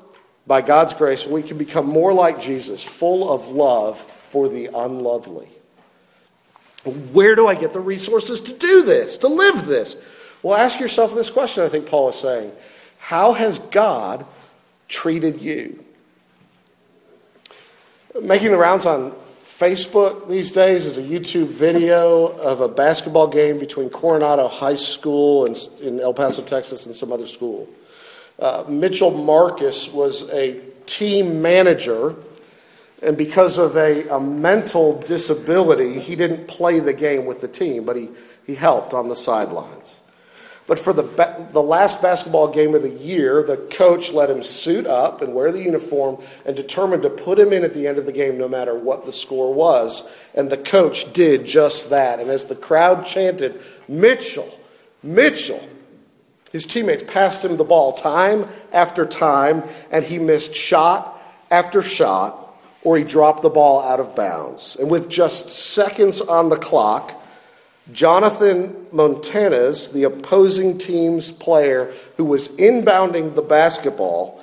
by 0.47 0.61
God's 0.61 0.93
grace, 0.93 1.25
we 1.25 1.43
can 1.43 1.57
become 1.57 1.85
more 1.85 2.13
like 2.13 2.41
Jesus, 2.41 2.83
full 2.83 3.31
of 3.31 3.47
love 3.47 3.99
for 4.29 4.47
the 4.47 4.67
unlovely. 4.67 5.47
Where 6.83 7.35
do 7.35 7.47
I 7.47 7.55
get 7.55 7.73
the 7.73 7.79
resources 7.79 8.41
to 8.41 8.53
do 8.53 8.83
this, 8.83 9.17
to 9.19 9.27
live 9.27 9.65
this? 9.65 9.97
Well, 10.43 10.55
ask 10.55 10.79
yourself 10.79 11.15
this 11.15 11.31
question, 11.31 11.63
I 11.63 11.69
think 11.69 11.87
Paul 11.87 12.09
is 12.09 12.15
saying. 12.15 12.51
How 12.99 13.33
has 13.33 13.57
God 13.57 14.25
treated 14.87 15.41
you? 15.41 15.83
Making 18.21 18.51
the 18.51 18.57
rounds 18.57 18.85
on 18.85 19.13
Facebook 19.43 20.29
these 20.29 20.51
days 20.51 20.85
is 20.85 20.97
a 20.97 21.01
YouTube 21.01 21.47
video 21.47 22.27
of 22.27 22.61
a 22.61 22.67
basketball 22.67 23.27
game 23.27 23.57
between 23.57 23.89
Coronado 23.89 24.47
High 24.47 24.75
School 24.75 25.45
in 25.45 25.99
El 25.99 26.13
Paso, 26.13 26.43
Texas, 26.43 26.85
and 26.85 26.95
some 26.95 27.11
other 27.11 27.25
school. 27.25 27.67
Uh, 28.37 28.63
Mitchell 28.67 29.11
Marcus 29.11 29.91
was 29.91 30.29
a 30.31 30.59
team 30.85 31.41
manager 31.41 32.15
and 33.05 33.17
because 33.17 33.57
of 33.57 33.75
a, 33.75 34.07
a, 34.07 34.19
mental 34.19 34.99
disability, 35.01 35.99
he 35.99 36.15
didn't 36.15 36.47
play 36.47 36.79
the 36.79 36.93
game 36.93 37.25
with 37.25 37.41
the 37.41 37.47
team, 37.47 37.85
but 37.85 37.95
he, 37.95 38.09
he 38.47 38.55
helped 38.55 38.93
on 38.93 39.09
the 39.09 39.15
sidelines. 39.15 39.99
But 40.65 40.79
for 40.79 40.93
the, 40.93 41.03
the 41.51 41.61
last 41.61 42.01
basketball 42.01 42.47
game 42.47 42.73
of 42.73 42.81
the 42.81 42.89
year, 42.89 43.43
the 43.43 43.57
coach 43.57 44.11
let 44.11 44.31
him 44.31 44.41
suit 44.41 44.87
up 44.87 45.21
and 45.21 45.35
wear 45.35 45.51
the 45.51 45.61
uniform 45.61 46.19
and 46.45 46.55
determined 46.55 47.03
to 47.03 47.09
put 47.11 47.37
him 47.37 47.53
in 47.53 47.63
at 47.63 47.75
the 47.75 47.85
end 47.85 47.99
of 47.99 48.07
the 48.07 48.11
game 48.11 48.39
no 48.39 48.47
matter 48.47 48.73
what 48.73 49.05
the 49.05 49.13
score 49.13 49.53
was. 49.53 50.09
And 50.33 50.49
the 50.49 50.57
coach 50.57 51.13
did 51.13 51.45
just 51.45 51.91
that. 51.91 52.19
And 52.19 52.31
as 52.31 52.45
the 52.45 52.55
crowd 52.55 53.05
chanted, 53.05 53.61
Mitchell, 53.87 54.57
Mitchell, 55.03 55.63
his 56.55 56.65
teammates 56.65 57.03
passed 57.03 57.43
him 57.43 57.57
the 57.57 57.65
ball 57.65 57.91
time 57.91 58.47
after 58.71 59.05
time, 59.05 59.61
and 59.91 60.05
he 60.05 60.19
missed 60.19 60.55
shot 60.55 61.21
after 61.51 61.81
shot 61.81 62.57
or 62.81 62.97
he 62.97 63.03
dropped 63.03 63.41
the 63.41 63.49
ball 63.49 63.81
out 63.81 63.99
of 63.99 64.15
bounds. 64.15 64.77
And 64.79 64.89
with 64.89 65.09
just 65.09 65.49
seconds 65.49 66.21
on 66.21 66.47
the 66.47 66.55
clock, 66.55 67.11
Jonathan 67.91 68.87
Montanez, 68.93 69.89
the 69.89 70.03
opposing 70.03 70.77
team's 70.77 71.29
player 71.29 71.93
who 72.15 72.23
was 72.23 72.47
inbounding 72.47 73.35
the 73.35 73.41
basketball, 73.41 74.41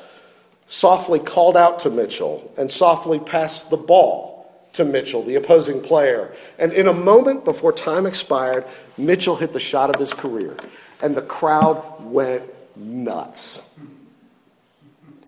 softly 0.67 1.19
called 1.19 1.57
out 1.57 1.79
to 1.79 1.89
Mitchell 1.89 2.53
and 2.59 2.71
softly 2.71 3.21
passed 3.21 3.71
the 3.71 3.79
ball 3.79 4.53
to 4.75 4.85
Mitchell, 4.85 5.23
the 5.23 5.37
opposing 5.37 5.81
player. 5.81 6.31
And 6.59 6.75
in 6.75 6.89
a 6.89 6.93
moment 6.93 7.47
before 7.47 7.73
time 7.73 8.05
expired, 8.05 8.67
Mitchell 8.99 9.37
hit 9.37 9.55
the 9.55 9.61
shot 9.61 9.89
of 9.89 9.99
his 9.99 10.13
career, 10.13 10.55
and 11.03 11.15
the 11.15 11.23
crowd 11.23 11.83
went 12.01 12.45
nuts. 12.77 13.63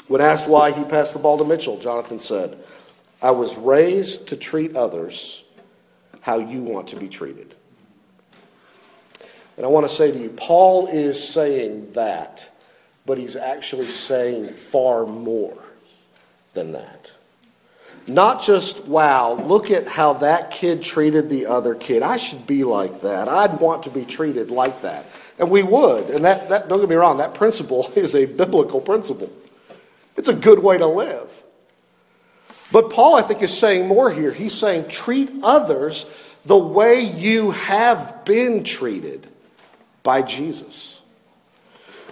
When 0.06 0.20
asked 0.20 0.48
why 0.48 0.70
he 0.70 0.84
passed 0.84 1.12
the 1.12 1.18
ball 1.18 1.38
to 1.38 1.44
Mitchell, 1.44 1.78
Jonathan 1.78 2.20
said, 2.20 2.58
I 3.20 3.32
was 3.32 3.56
raised 3.56 4.28
to 4.28 4.36
treat 4.36 4.76
others 4.76 5.42
how 6.20 6.38
you 6.38 6.62
want 6.62 6.88
to 6.88 6.96
be 6.96 7.08
treated. 7.08 7.54
And 9.56 9.64
I 9.64 9.68
want 9.68 9.88
to 9.88 9.92
say 9.92 10.10
to 10.10 10.18
you, 10.18 10.30
Paul 10.30 10.86
is 10.86 11.26
saying 11.26 11.92
that, 11.92 12.50
but 13.06 13.18
he's 13.18 13.36
actually 13.36 13.86
saying 13.86 14.48
far 14.48 15.06
more 15.06 15.62
than 16.54 16.72
that. 16.72 17.12
Not 18.06 18.42
just, 18.42 18.84
wow, 18.84 19.32
look 19.32 19.70
at 19.70 19.88
how 19.88 20.14
that 20.14 20.50
kid 20.50 20.82
treated 20.82 21.30
the 21.30 21.46
other 21.46 21.74
kid. 21.74 22.02
I 22.02 22.18
should 22.18 22.46
be 22.46 22.62
like 22.64 23.00
that. 23.00 23.28
I'd 23.28 23.60
want 23.60 23.84
to 23.84 23.90
be 23.90 24.04
treated 24.04 24.50
like 24.50 24.82
that. 24.82 25.06
And 25.38 25.50
we 25.50 25.62
would. 25.62 26.10
And 26.10 26.24
that, 26.24 26.48
that 26.48 26.68
don't 26.68 26.80
get 26.80 26.88
me 26.88 26.96
wrong, 26.96 27.18
that 27.18 27.34
principle 27.34 27.90
is 27.96 28.14
a 28.14 28.26
biblical 28.26 28.80
principle. 28.80 29.30
It's 30.16 30.28
a 30.28 30.34
good 30.34 30.60
way 30.60 30.78
to 30.78 30.86
live. 30.86 31.30
But 32.72 32.90
Paul, 32.90 33.16
I 33.16 33.22
think, 33.22 33.42
is 33.42 33.56
saying 33.56 33.86
more 33.86 34.10
here. 34.10 34.32
He's 34.32 34.54
saying, 34.54 34.88
treat 34.88 35.30
others 35.42 36.06
the 36.44 36.58
way 36.58 37.00
you 37.00 37.52
have 37.52 38.24
been 38.24 38.64
treated 38.64 39.28
by 40.02 40.22
Jesus. 40.22 41.00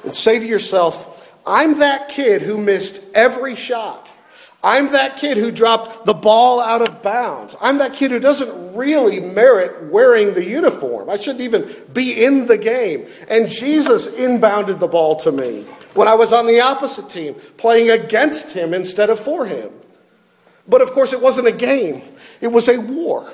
And 0.05 0.15
say 0.15 0.39
to 0.39 0.47
yourself, 0.47 1.09
I'm 1.47 1.79
that 1.79 2.09
kid 2.09 2.43
who 2.43 2.59
missed 2.59 3.03
every 3.15 3.57
shot. 3.57 4.12
I'm 4.65 4.93
that 4.93 5.17
kid 5.17 5.39
who 5.39 5.51
dropped 5.51 6.07
the 6.07 6.15
ball 6.15 6.61
out 6.61 6.83
of 6.83 7.03
bounds. 7.03 7.57
I'm 7.61 7.79
that 7.79 7.95
kid 7.95 8.13
who 8.13 8.21
doesn't 8.21 8.77
really 8.77 9.19
merit 9.19 9.91
wearing 9.91 10.35
the 10.35 10.45
uniform. 10.45 11.11
I 11.11 11.17
shouldn't 11.17 11.41
even 11.41 11.69
be 11.93 12.25
in 12.25 12.47
the 12.47 12.59
game. 12.59 13.07
And 13.29 13.49
Jesus 13.49 14.07
inbounded 14.07 14.79
the 14.79 14.87
ball 14.87 15.17
to 15.17 15.33
me 15.33 15.63
when 15.95 16.07
I 16.07 16.15
was 16.15 16.33
on 16.33 16.47
the 16.47 16.61
opposite 16.61 17.11
team, 17.11 17.35
playing 17.57 17.91
against 17.91 18.53
him 18.53 18.73
instead 18.73 19.11
of 19.11 19.19
for 19.19 19.47
him. 19.47 19.73
But 20.69 20.81
of 20.81 20.93
course, 20.93 21.13
it 21.13 21.21
wasn't 21.21 21.49
a 21.49 21.53
game, 21.53 22.03
it 22.41 22.49
was 22.49 22.69
a 22.69 22.79
war. 22.79 23.31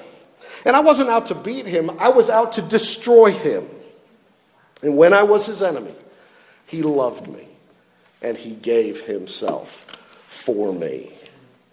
And 0.65 0.75
I 0.75 0.81
wasn't 0.81 1.11
out 1.11 1.27
to 1.27 1.35
beat 1.35 1.67
him, 1.67 1.91
I 1.99 2.09
was 2.09 2.31
out 2.31 2.55
to 2.55 2.63
destroy 2.63 3.33
him. 3.33 3.69
And 4.83 4.97
when 4.97 5.13
I 5.13 5.25
was 5.25 5.45
his 5.45 5.63
enemy, 5.63 5.95
he 6.67 6.83
loved 6.83 7.29
me 7.29 7.49
and 8.23 8.37
he 8.37 8.55
gave 8.55 9.03
himself 9.03 9.89
for 10.27 10.73
me. 10.73 11.13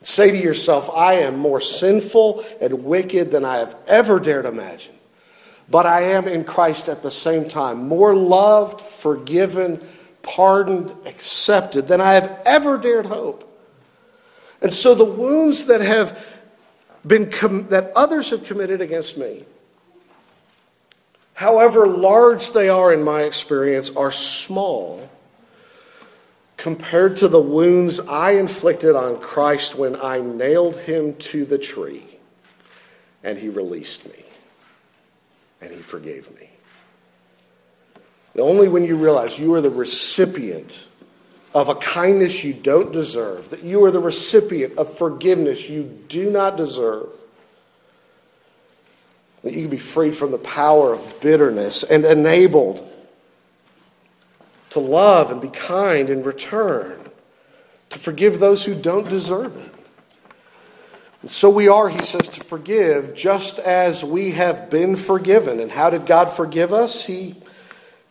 Say 0.05 0.29
to 0.29 0.37
yourself, 0.37 0.87
I 0.95 1.15
am 1.15 1.39
more 1.39 1.59
sinful 1.59 2.45
and 2.61 2.85
wicked 2.85 3.31
than 3.31 3.43
I 3.43 3.57
have 3.57 3.75
ever 3.87 4.19
dared 4.19 4.45
imagine. 4.45 4.93
But 5.67 5.87
I 5.87 6.11
am 6.11 6.27
in 6.27 6.43
Christ 6.43 6.89
at 6.89 7.01
the 7.01 7.09
same 7.09 7.49
time, 7.49 7.87
more 7.87 8.13
loved, 8.13 8.81
forgiven, 8.81 9.83
pardoned, 10.21 10.93
accepted 11.07 11.87
than 11.87 12.01
I 12.01 12.13
have 12.13 12.39
ever 12.45 12.77
dared 12.77 13.07
hope. 13.07 13.51
And 14.61 14.71
so 14.71 14.93
the 14.93 15.03
wounds 15.03 15.65
that 15.65 15.81
have 15.81 16.23
been 17.03 17.31
com- 17.31 17.69
that 17.69 17.91
others 17.95 18.29
have 18.29 18.43
committed 18.43 18.81
against 18.81 19.17
me, 19.17 19.43
however 21.33 21.87
large 21.87 22.51
they 22.51 22.69
are 22.69 22.93
in 22.93 23.03
my 23.03 23.23
experience, 23.23 23.89
are 23.95 24.11
small 24.11 25.09
compared 26.57 27.17
to 27.17 27.27
the 27.27 27.41
wounds 27.41 27.99
I 27.99 28.31
inflicted 28.31 28.95
on 28.95 29.19
Christ 29.19 29.75
when 29.75 29.95
I 29.95 30.21
nailed 30.21 30.77
him 30.77 31.15
to 31.15 31.45
the 31.45 31.57
tree 31.57 32.05
and 33.23 33.37
he 33.37 33.49
released 33.49 34.07
me 34.07 34.23
and 35.61 35.71
he 35.71 35.81
forgave 35.81 36.33
me. 36.39 36.49
Only 38.37 38.67
when 38.67 38.83
you 38.83 38.97
realize 38.97 39.39
you 39.39 39.53
are 39.53 39.61
the 39.61 39.69
recipient 39.69 40.85
of 41.53 41.69
a 41.69 41.75
kindness 41.75 42.43
you 42.43 42.53
don't 42.53 42.91
deserve, 42.91 43.49
that 43.51 43.63
you 43.63 43.83
are 43.85 43.91
the 43.91 43.99
recipient 43.99 44.77
of 44.77 44.97
forgiveness 44.97 45.69
you 45.69 45.83
do 46.09 46.29
not 46.29 46.57
deserve, 46.57 47.09
that 49.43 49.53
you 49.53 49.61
can 49.61 49.69
be 49.69 49.77
freed 49.77 50.15
from 50.15 50.31
the 50.31 50.37
power 50.37 50.93
of 50.93 51.21
bitterness 51.21 51.83
and 51.83 52.03
enabled 52.03 52.85
to 54.75 54.81
love 54.81 55.31
and 55.31 55.39
be 55.39 55.47
kind 55.47 56.09
in 56.09 56.21
return, 56.21 56.99
to 57.89 57.97
forgive 57.97 58.41
those 58.41 58.65
who 58.65 58.75
don't 58.75 59.07
deserve 59.07 59.55
it. 59.55 59.71
And 61.21 61.31
so 61.31 61.49
we 61.49 61.69
are, 61.69 61.87
he 61.87 62.03
says, 62.03 62.27
to 62.27 62.43
forgive 62.43 63.15
just 63.15 63.57
as 63.59 64.03
we 64.03 64.31
have 64.31 64.69
been 64.69 64.97
forgiven. 64.97 65.61
And 65.61 65.71
how 65.71 65.89
did 65.91 66.05
God 66.05 66.25
forgive 66.25 66.73
us? 66.73 67.05
He, 67.05 67.37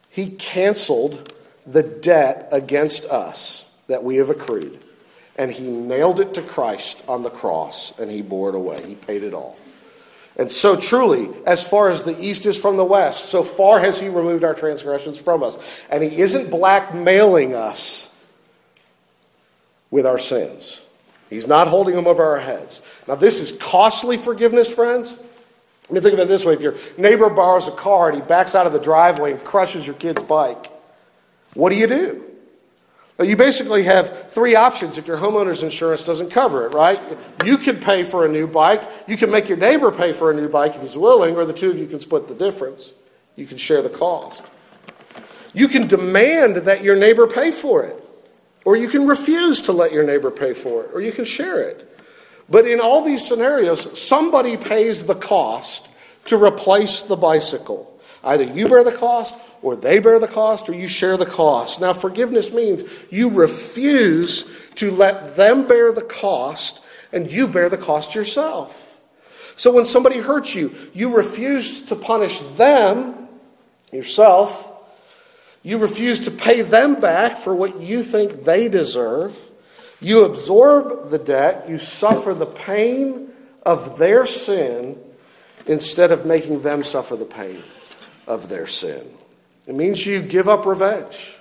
he 0.09 0.31
canceled 0.31 1.35
the 1.67 1.83
debt 1.83 2.49
against 2.51 3.05
us 3.05 3.71
that 3.89 4.03
we 4.03 4.17
have 4.17 4.31
accrued. 4.31 4.83
And 5.37 5.53
he 5.53 5.69
nailed 5.69 6.19
it 6.19 6.33
to 6.33 6.41
Christ 6.41 7.03
on 7.07 7.23
the 7.23 7.31
cross, 7.31 7.93
and 7.99 8.11
he 8.11 8.23
bore 8.23 8.49
it 8.49 8.55
away. 8.55 8.83
He 8.87 8.95
paid 8.95 9.23
it 9.23 9.35
all. 9.35 9.59
And 10.37 10.51
so 10.51 10.77
truly, 10.77 11.31
as 11.47 11.67
far 11.67 11.91
as 11.91 12.03
the 12.03 12.21
east 12.21 12.45
is 12.47 12.59
from 12.59 12.77
the 12.77 12.85
west, 12.85 13.27
so 13.27 13.45
far 13.45 13.79
has 13.79 14.01
he 14.01 14.09
removed 14.09 14.43
our 14.43 14.55
transgressions 14.55 15.21
from 15.21 15.43
us. 15.43 15.57
And 15.91 16.03
he 16.03 16.21
isn't 16.21 16.51
blackmailing 16.51 17.55
us 17.55 18.11
with 19.91 20.07
our 20.07 20.19
sins. 20.19 20.83
He's 21.31 21.47
not 21.47 21.69
holding 21.69 21.95
them 21.95 22.07
over 22.07 22.25
our 22.25 22.41
heads. 22.41 22.81
Now, 23.07 23.15
this 23.15 23.41
is 23.41 23.53
costly 23.53 24.17
forgiveness, 24.17 24.75
friends. 24.75 25.17
Let 25.89 25.93
me 25.93 26.01
think 26.01 26.15
of 26.15 26.21
it 26.21 26.29
this 26.29 26.45
way 26.45 26.55
if 26.55 26.61
your 26.61 26.75
neighbor 26.99 27.31
borrows 27.31 27.69
a 27.69 27.73
car 27.73 28.09
and 28.09 28.21
he 28.21 28.27
backs 28.27 28.55
out 28.55 28.67
of 28.67 28.73
the 28.73 28.79
driveway 28.81 29.33
and 29.33 29.45
crushes 29.45 29.87
your 29.87 29.97
kid's 29.97 30.23
bike, 30.23 30.67
what 31.55 31.71
do 31.71 31.77
you 31.77 31.87
do? 31.87 32.25
You 33.23 33.37
basically 33.37 33.85
have 33.85 34.33
three 34.33 34.57
options 34.57 34.99
if 34.99 35.07
your 35.07 35.19
homeowner's 35.19 35.63
insurance 35.63 36.03
doesn't 36.03 36.31
cover 36.31 36.67
it, 36.67 36.75
right? 36.75 37.01
You 37.45 37.59
can 37.59 37.79
pay 37.79 38.03
for 38.03 38.25
a 38.25 38.29
new 38.29 38.49
bike. 38.49 38.83
You 39.07 39.17
can 39.17 39.31
make 39.31 39.49
your 39.49 39.57
neighbor 39.57 39.93
pay 39.93 40.13
for 40.13 40.33
a 40.33 40.35
new 40.35 40.49
bike 40.49 40.75
if 40.75 40.83
he's 40.83 40.97
willing, 40.97 41.37
or 41.37 41.45
the 41.45 41.53
two 41.53 41.71
of 41.71 41.79
you 41.79 41.87
can 41.87 42.01
split 42.01 42.27
the 42.27 42.35
difference. 42.35 42.93
You 43.37 43.47
can 43.47 43.57
share 43.57 43.83
the 43.83 43.89
cost. 43.89 44.43
You 45.53 45.69
can 45.69 45.87
demand 45.87 46.57
that 46.57 46.83
your 46.83 46.97
neighbor 46.97 47.29
pay 47.29 47.53
for 47.53 47.85
it, 47.85 47.97
or 48.65 48.77
you 48.77 48.89
can 48.89 49.07
refuse 49.07 49.63
to 49.63 49.73
let 49.73 49.93
your 49.93 50.03
neighbor 50.03 50.33
pay 50.33 50.53
for 50.53 50.83
it, 50.83 50.91
or 50.93 51.01
you 51.01 51.13
can 51.13 51.25
share 51.25 51.61
it. 51.61 51.89
But 52.51 52.67
in 52.67 52.81
all 52.81 53.03
these 53.03 53.27
scenarios, 53.27 53.97
somebody 53.99 54.57
pays 54.57 55.07
the 55.07 55.15
cost 55.15 55.89
to 56.27 56.37
replace 56.37 57.03
the 57.03 57.17
bicycle. 57.17 57.97
Either 58.25 58.43
you 58.45 58.67
bear 58.67 58.83
the 58.83 58.93
cost 58.93 59.37
or 59.65 59.77
they 59.77 59.99
bear 59.99 60.19
the 60.19 60.29
cost, 60.29 60.69
or 60.69 60.75
you 60.75 60.87
share 60.87 61.17
the 61.17 61.25
cost. 61.25 61.81
Now, 61.81 61.95
forgiveness 61.95 62.53
means 62.53 62.85
you 63.11 63.31
refuse 63.31 64.45
to 64.75 64.91
let 64.91 65.37
them 65.37 65.67
bear 65.67 65.91
the 65.91 66.03
cost 66.03 66.83
and 67.13 67.33
you 67.33 67.49
bear 67.49 67.71
the 67.71 67.79
cost 67.79 68.15
yourself. 68.15 69.01
So 69.57 69.73
when 69.73 69.87
somebody 69.87 70.19
hurts 70.19 70.55
you, 70.55 70.75
you 70.93 71.17
refuse 71.17 71.81
to 71.87 71.97
punish 71.97 72.41
them, 72.57 73.29
yourself. 73.91 74.71
You 75.63 75.79
refuse 75.79 76.21
to 76.21 76.31
pay 76.31 76.61
them 76.61 77.01
back 77.01 77.39
for 77.39 77.55
what 77.55 77.81
you 77.81 78.03
think 78.03 78.45
they 78.45 78.69
deserve. 78.69 79.39
You 79.99 80.25
absorb 80.25 81.11
the 81.11 81.19
debt. 81.19 81.71
You 81.71 81.79
suffer 81.79 82.35
the 82.35 82.45
pain 82.45 83.31
of 83.65 83.97
their 83.97 84.27
sin 84.27 84.99
instead 85.67 86.13
of 86.13 86.27
making 86.27 86.61
them 86.61 86.85
suffer 86.85 87.17
the 87.17 87.25
pain 87.25 87.63
of 88.27 88.51
their 88.51 88.67
sin. 88.67 89.09
It 89.67 89.75
means 89.75 90.05
you 90.05 90.21
give 90.21 90.49
up 90.49 90.67
revenge, 90.67 91.37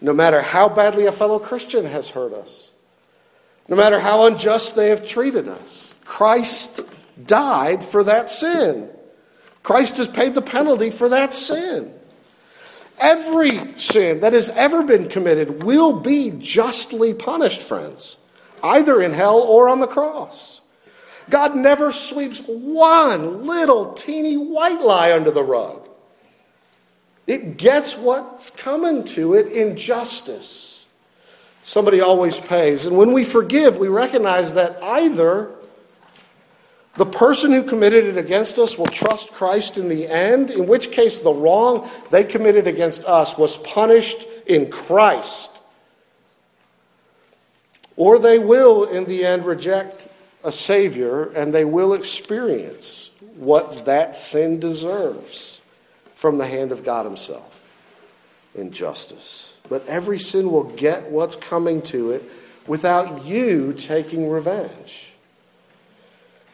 no 0.00 0.12
matter 0.12 0.42
how 0.42 0.68
badly 0.68 1.06
a 1.06 1.12
fellow 1.12 1.38
Christian 1.38 1.84
has 1.86 2.10
hurt 2.10 2.32
us, 2.32 2.72
no 3.68 3.76
matter 3.76 3.98
how 3.98 4.26
unjust 4.26 4.76
they 4.76 4.90
have 4.90 5.06
treated 5.06 5.48
us. 5.48 5.94
Christ 6.04 6.80
died 7.26 7.84
for 7.84 8.04
that 8.04 8.30
sin. 8.30 8.88
Christ 9.62 9.96
has 9.96 10.08
paid 10.08 10.34
the 10.34 10.42
penalty 10.42 10.90
for 10.90 11.08
that 11.08 11.32
sin. 11.32 11.92
Every 13.00 13.76
sin 13.76 14.20
that 14.20 14.32
has 14.32 14.48
ever 14.50 14.82
been 14.82 15.08
committed 15.08 15.62
will 15.62 15.98
be 15.98 16.30
justly 16.30 17.14
punished, 17.14 17.60
friends, 17.60 18.16
either 18.62 19.00
in 19.00 19.12
hell 19.12 19.40
or 19.40 19.68
on 19.68 19.80
the 19.80 19.86
cross. 19.86 20.60
God 21.30 21.56
never 21.56 21.92
sweeps 21.92 22.40
one 22.46 23.46
little 23.46 23.94
teeny 23.94 24.36
white 24.36 24.80
lie 24.80 25.12
under 25.12 25.30
the 25.30 25.42
rug. 25.42 25.81
It 27.32 27.56
gets 27.56 27.96
what's 27.96 28.50
coming 28.50 29.04
to 29.04 29.32
it 29.32 29.46
in 29.46 29.74
justice. 29.74 30.84
Somebody 31.64 32.02
always 32.02 32.38
pays. 32.38 32.84
And 32.84 32.98
when 32.98 33.14
we 33.14 33.24
forgive, 33.24 33.78
we 33.78 33.88
recognize 33.88 34.52
that 34.52 34.82
either 34.82 35.50
the 36.96 37.06
person 37.06 37.50
who 37.50 37.62
committed 37.62 38.04
it 38.04 38.18
against 38.18 38.58
us 38.58 38.76
will 38.76 38.84
trust 38.84 39.32
Christ 39.32 39.78
in 39.78 39.88
the 39.88 40.08
end, 40.08 40.50
in 40.50 40.66
which 40.66 40.90
case 40.90 41.20
the 41.20 41.32
wrong 41.32 41.88
they 42.10 42.22
committed 42.22 42.66
against 42.66 43.02
us 43.06 43.38
was 43.38 43.56
punished 43.56 44.26
in 44.44 44.70
Christ. 44.70 45.58
Or 47.96 48.18
they 48.18 48.38
will, 48.38 48.84
in 48.84 49.06
the 49.06 49.24
end, 49.24 49.46
reject 49.46 50.06
a 50.44 50.52
Savior 50.52 51.30
and 51.30 51.54
they 51.54 51.64
will 51.64 51.94
experience 51.94 53.10
what 53.36 53.86
that 53.86 54.16
sin 54.16 54.60
deserves 54.60 55.51
from 56.22 56.38
the 56.38 56.46
hand 56.46 56.70
of 56.70 56.84
God 56.84 57.04
Himself 57.04 57.58
in 58.54 58.70
justice. 58.70 59.56
But 59.68 59.84
every 59.88 60.20
sin 60.20 60.52
will 60.52 60.62
get 60.62 61.10
what's 61.10 61.34
coming 61.34 61.82
to 61.82 62.12
it 62.12 62.22
without 62.64 63.24
you 63.24 63.72
taking 63.72 64.30
revenge. 64.30 65.10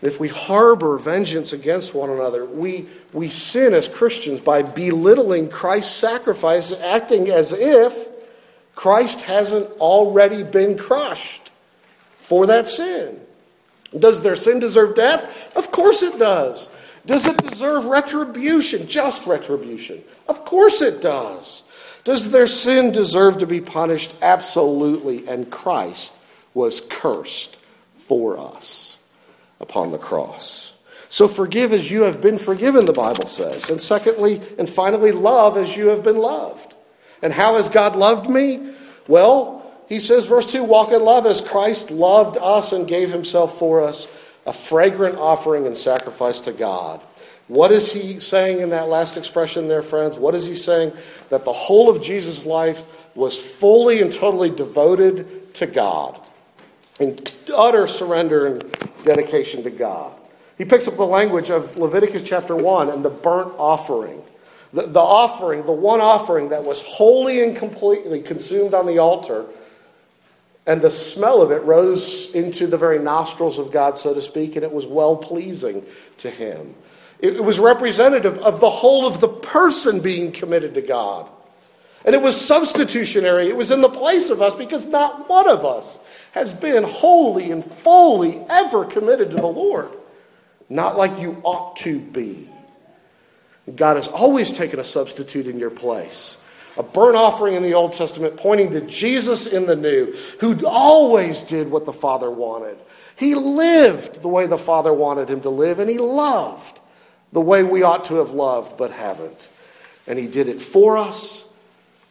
If 0.00 0.18
we 0.18 0.28
harbor 0.28 0.96
vengeance 0.96 1.52
against 1.52 1.94
one 1.94 2.08
another, 2.08 2.46
we, 2.46 2.86
we 3.12 3.28
sin 3.28 3.74
as 3.74 3.88
Christians 3.88 4.40
by 4.40 4.62
belittling 4.62 5.50
Christ's 5.50 5.94
sacrifice, 5.94 6.72
acting 6.72 7.28
as 7.28 7.52
if 7.52 8.08
Christ 8.74 9.20
hasn't 9.20 9.68
already 9.80 10.44
been 10.44 10.78
crushed 10.78 11.50
for 12.16 12.46
that 12.46 12.68
sin. 12.68 13.20
Does 13.98 14.22
their 14.22 14.36
sin 14.36 14.60
deserve 14.60 14.94
death? 14.94 15.54
Of 15.54 15.70
course 15.70 16.02
it 16.02 16.18
does. 16.18 16.70
Does 17.08 17.26
it 17.26 17.38
deserve 17.38 17.86
retribution, 17.86 18.86
just 18.86 19.26
retribution? 19.26 20.02
Of 20.28 20.44
course 20.44 20.82
it 20.82 21.00
does. 21.00 21.62
Does 22.04 22.30
their 22.30 22.46
sin 22.46 22.92
deserve 22.92 23.38
to 23.38 23.46
be 23.46 23.62
punished? 23.62 24.14
Absolutely. 24.20 25.26
And 25.26 25.50
Christ 25.50 26.12
was 26.52 26.82
cursed 26.82 27.56
for 27.96 28.38
us 28.38 28.98
upon 29.58 29.90
the 29.90 29.98
cross. 29.98 30.74
So 31.08 31.28
forgive 31.28 31.72
as 31.72 31.90
you 31.90 32.02
have 32.02 32.20
been 32.20 32.36
forgiven, 32.36 32.84
the 32.84 32.92
Bible 32.92 33.26
says. 33.26 33.70
And 33.70 33.80
secondly, 33.80 34.42
and 34.58 34.68
finally, 34.68 35.10
love 35.10 35.56
as 35.56 35.74
you 35.74 35.86
have 35.88 36.02
been 36.02 36.18
loved. 36.18 36.74
And 37.22 37.32
how 37.32 37.56
has 37.56 37.70
God 37.70 37.96
loved 37.96 38.28
me? 38.28 38.74
Well, 39.06 39.58
he 39.88 39.98
says, 39.98 40.26
verse 40.26 40.52
2 40.52 40.62
walk 40.62 40.92
in 40.92 41.02
love 41.02 41.24
as 41.24 41.40
Christ 41.40 41.90
loved 41.90 42.36
us 42.36 42.72
and 42.72 42.86
gave 42.86 43.10
himself 43.10 43.58
for 43.58 43.82
us, 43.82 44.06
a 44.48 44.52
fragrant 44.52 45.18
offering 45.18 45.66
and 45.66 45.76
sacrifice 45.76 46.40
to 46.40 46.52
God. 46.52 47.02
What 47.48 47.70
is 47.70 47.92
he 47.92 48.18
saying 48.18 48.60
in 48.60 48.70
that 48.70 48.88
last 48.88 49.18
expression 49.18 49.68
there, 49.68 49.82
friends? 49.82 50.16
What 50.16 50.34
is 50.34 50.46
he 50.46 50.56
saying? 50.56 50.92
That 51.28 51.44
the 51.44 51.52
whole 51.52 51.90
of 51.90 52.02
Jesus' 52.02 52.46
life 52.46 52.86
was 53.14 53.36
fully 53.38 54.00
and 54.00 54.10
totally 54.10 54.48
devoted 54.48 55.52
to 55.56 55.66
God 55.66 56.18
in 56.98 57.20
utter 57.54 57.86
surrender 57.86 58.46
and 58.46 58.76
dedication 59.04 59.62
to 59.64 59.70
God. 59.70 60.14
He 60.56 60.64
picks 60.64 60.88
up 60.88 60.96
the 60.96 61.04
language 61.04 61.50
of 61.50 61.76
Leviticus 61.76 62.22
chapter 62.22 62.56
1 62.56 62.88
and 62.88 63.04
the 63.04 63.10
burnt 63.10 63.52
offering. 63.58 64.22
The, 64.72 64.86
the 64.86 65.00
offering, 65.00 65.66
the 65.66 65.72
one 65.72 66.00
offering 66.00 66.48
that 66.48 66.64
was 66.64 66.80
wholly 66.80 67.42
and 67.42 67.54
completely 67.54 68.22
consumed 68.22 68.72
on 68.72 68.86
the 68.86 68.98
altar, 68.98 69.44
and 70.68 70.82
the 70.82 70.90
smell 70.90 71.40
of 71.40 71.50
it 71.50 71.62
rose 71.64 72.30
into 72.34 72.66
the 72.66 72.76
very 72.76 72.98
nostrils 72.98 73.58
of 73.58 73.72
God, 73.72 73.96
so 73.96 74.12
to 74.12 74.20
speak, 74.20 74.54
and 74.54 74.62
it 74.62 74.70
was 74.70 74.86
well 74.86 75.16
pleasing 75.16 75.82
to 76.18 76.30
him. 76.30 76.74
It, 77.20 77.42
was 77.42 77.58
representative 77.58 78.38
of 78.40 78.60
the 78.60 78.68
whole 78.68 79.06
of 79.06 79.20
the 79.20 79.28
person 79.28 80.00
being 80.00 80.30
committed 80.30 80.74
to 80.74 80.82
God. 80.82 81.26
And 82.04 82.14
it 82.14 82.20
was 82.20 82.38
substitutionary. 82.38 83.48
It 83.48 83.56
was 83.56 83.70
in 83.70 83.80
the 83.80 83.88
place 83.88 84.28
of 84.28 84.42
us 84.42 84.54
because 84.54 84.84
not 84.84 85.28
one 85.28 85.48
of 85.48 85.64
us 85.64 85.98
has 86.32 86.52
been 86.52 86.84
wholly 86.84 87.50
and 87.50 87.64
fully 87.64 88.38
ever 88.50 88.84
committed 88.84 89.30
to 89.30 89.36
the 89.36 89.46
Lord. 89.46 89.88
Not 90.68 90.98
like 90.98 91.18
you 91.18 91.40
ought 91.44 91.76
to 91.78 91.98
be. 91.98 92.48
God 93.74 93.96
has 93.96 94.06
always 94.06 94.52
taken 94.52 94.78
a 94.78 94.84
substitute 94.84 95.46
in 95.46 95.58
your 95.58 95.70
place. 95.70 96.38
A 96.78 96.82
burnt 96.82 97.16
offering 97.16 97.54
in 97.54 97.62
the 97.62 97.74
Old 97.74 97.92
Testament 97.92 98.36
pointing 98.36 98.70
to 98.70 98.80
Jesus 98.82 99.46
in 99.46 99.66
the 99.66 99.76
New, 99.76 100.14
who 100.40 100.64
always 100.64 101.42
did 101.42 101.70
what 101.70 101.84
the 101.84 101.92
Father 101.92 102.30
wanted. 102.30 102.78
He 103.16 103.34
lived 103.34 104.22
the 104.22 104.28
way 104.28 104.46
the 104.46 104.56
Father 104.56 104.92
wanted 104.92 105.28
him 105.28 105.40
to 105.40 105.50
live, 105.50 105.80
and 105.80 105.90
he 105.90 105.98
loved 105.98 106.78
the 107.32 107.40
way 107.40 107.64
we 107.64 107.82
ought 107.82 108.04
to 108.06 108.16
have 108.16 108.30
loved 108.30 108.76
but 108.78 108.92
haven't. 108.92 109.48
And 110.06 110.18
he 110.18 110.28
did 110.28 110.48
it 110.48 110.60
for 110.60 110.96
us, 110.96 111.44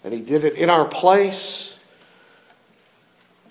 and 0.03 0.13
he 0.13 0.22
did 0.22 0.43
it 0.43 0.55
in 0.55 0.70
our 0.70 0.86
place 0.86 1.80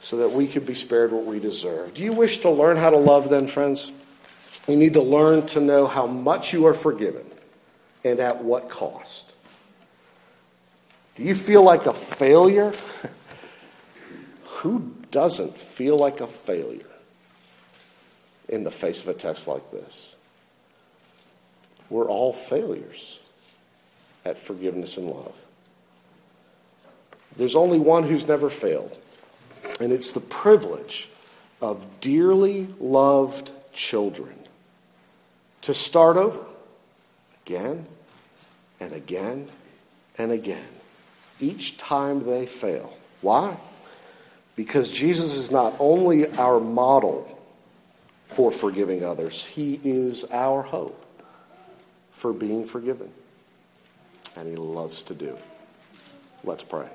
so 0.00 0.18
that 0.18 0.30
we 0.30 0.46
could 0.46 0.66
be 0.66 0.74
spared 0.74 1.12
what 1.12 1.24
we 1.24 1.40
deserve. 1.40 1.94
Do 1.94 2.04
you 2.04 2.12
wish 2.12 2.38
to 2.38 2.50
learn 2.50 2.76
how 2.76 2.90
to 2.90 2.96
love 2.96 3.30
then, 3.30 3.48
friends? 3.48 3.90
You 4.68 4.76
need 4.76 4.92
to 4.92 5.02
learn 5.02 5.46
to 5.48 5.60
know 5.60 5.86
how 5.86 6.06
much 6.06 6.52
you 6.52 6.66
are 6.66 6.74
forgiven 6.74 7.24
and 8.04 8.20
at 8.20 8.44
what 8.44 8.68
cost. 8.68 9.25
Do 11.16 11.22
you 11.22 11.34
feel 11.34 11.62
like 11.62 11.86
a 11.86 11.94
failure? 11.94 12.72
Who 14.44 14.94
doesn't 15.10 15.56
feel 15.56 15.96
like 15.96 16.20
a 16.20 16.26
failure 16.26 16.84
in 18.48 18.64
the 18.64 18.70
face 18.70 19.02
of 19.02 19.08
a 19.08 19.14
text 19.14 19.48
like 19.48 19.70
this? 19.70 20.16
We're 21.88 22.08
all 22.08 22.32
failures 22.32 23.20
at 24.24 24.38
forgiveness 24.38 24.96
and 24.96 25.06
love. 25.06 25.34
There's 27.36 27.54
only 27.54 27.78
one 27.78 28.04
who's 28.04 28.26
never 28.26 28.50
failed. 28.50 28.96
And 29.80 29.92
it's 29.92 30.10
the 30.10 30.20
privilege 30.20 31.08
of 31.60 31.86
dearly 32.00 32.68
loved 32.80 33.50
children 33.72 34.34
to 35.62 35.74
start 35.74 36.16
over 36.16 36.40
again 37.44 37.86
and 38.80 38.92
again 38.92 39.48
and 40.18 40.32
again, 40.32 40.66
each 41.40 41.78
time 41.78 42.24
they 42.24 42.46
fail. 42.46 42.92
Why? 43.20 43.56
Because 44.54 44.90
Jesus 44.90 45.34
is 45.34 45.50
not 45.50 45.74
only 45.78 46.30
our 46.38 46.58
model 46.58 47.38
for 48.24 48.50
forgiving 48.50 49.04
others, 49.04 49.44
He 49.44 49.80
is 49.84 50.24
our 50.32 50.62
hope 50.62 51.04
for 52.12 52.32
being 52.32 52.66
forgiven. 52.66 53.10
And 54.36 54.48
He 54.48 54.56
loves 54.56 55.02
to 55.02 55.14
do. 55.14 55.36
Let's 56.42 56.62
pray. 56.62 56.88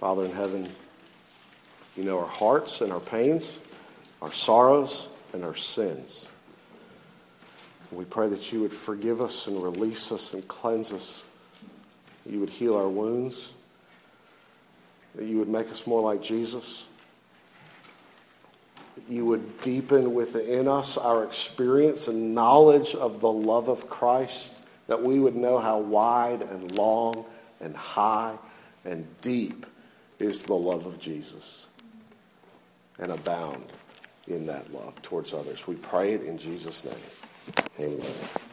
Father 0.00 0.24
in 0.24 0.32
heaven, 0.32 0.72
you 1.94 2.04
know 2.04 2.20
our 2.20 2.26
hearts 2.26 2.80
and 2.80 2.90
our 2.90 3.00
pains, 3.00 3.58
our 4.22 4.32
sorrows 4.32 5.08
and 5.34 5.44
our 5.44 5.54
sins. 5.54 6.29
We 7.92 8.04
pray 8.04 8.28
that 8.28 8.52
you 8.52 8.60
would 8.60 8.72
forgive 8.72 9.20
us 9.20 9.46
and 9.46 9.62
release 9.62 10.12
us 10.12 10.32
and 10.32 10.46
cleanse 10.46 10.92
us. 10.92 11.24
You 12.24 12.40
would 12.40 12.50
heal 12.50 12.76
our 12.76 12.88
wounds. 12.88 13.52
That 15.16 15.24
you 15.24 15.38
would 15.38 15.48
make 15.48 15.68
us 15.70 15.86
more 15.86 16.00
like 16.00 16.22
Jesus. 16.22 16.86
That 18.94 19.12
you 19.12 19.24
would 19.24 19.60
deepen 19.60 20.14
within 20.14 20.68
us 20.68 20.96
our 20.96 21.24
experience 21.24 22.06
and 22.06 22.34
knowledge 22.34 22.94
of 22.94 23.20
the 23.20 23.32
love 23.32 23.68
of 23.68 23.90
Christ. 23.90 24.54
That 24.86 25.02
we 25.02 25.18
would 25.18 25.34
know 25.34 25.58
how 25.58 25.78
wide 25.78 26.42
and 26.42 26.70
long 26.72 27.24
and 27.60 27.76
high 27.76 28.36
and 28.84 29.06
deep 29.20 29.66
is 30.20 30.42
the 30.42 30.54
love 30.54 30.86
of 30.86 31.00
Jesus 31.00 31.66
and 33.00 33.10
abound 33.10 33.64
in 34.28 34.46
that 34.46 34.72
love 34.72 35.00
towards 35.02 35.32
others. 35.32 35.66
We 35.66 35.74
pray 35.74 36.12
it 36.12 36.22
in 36.22 36.38
Jesus' 36.38 36.84
name. 36.84 36.94
Amen. 37.78 38.49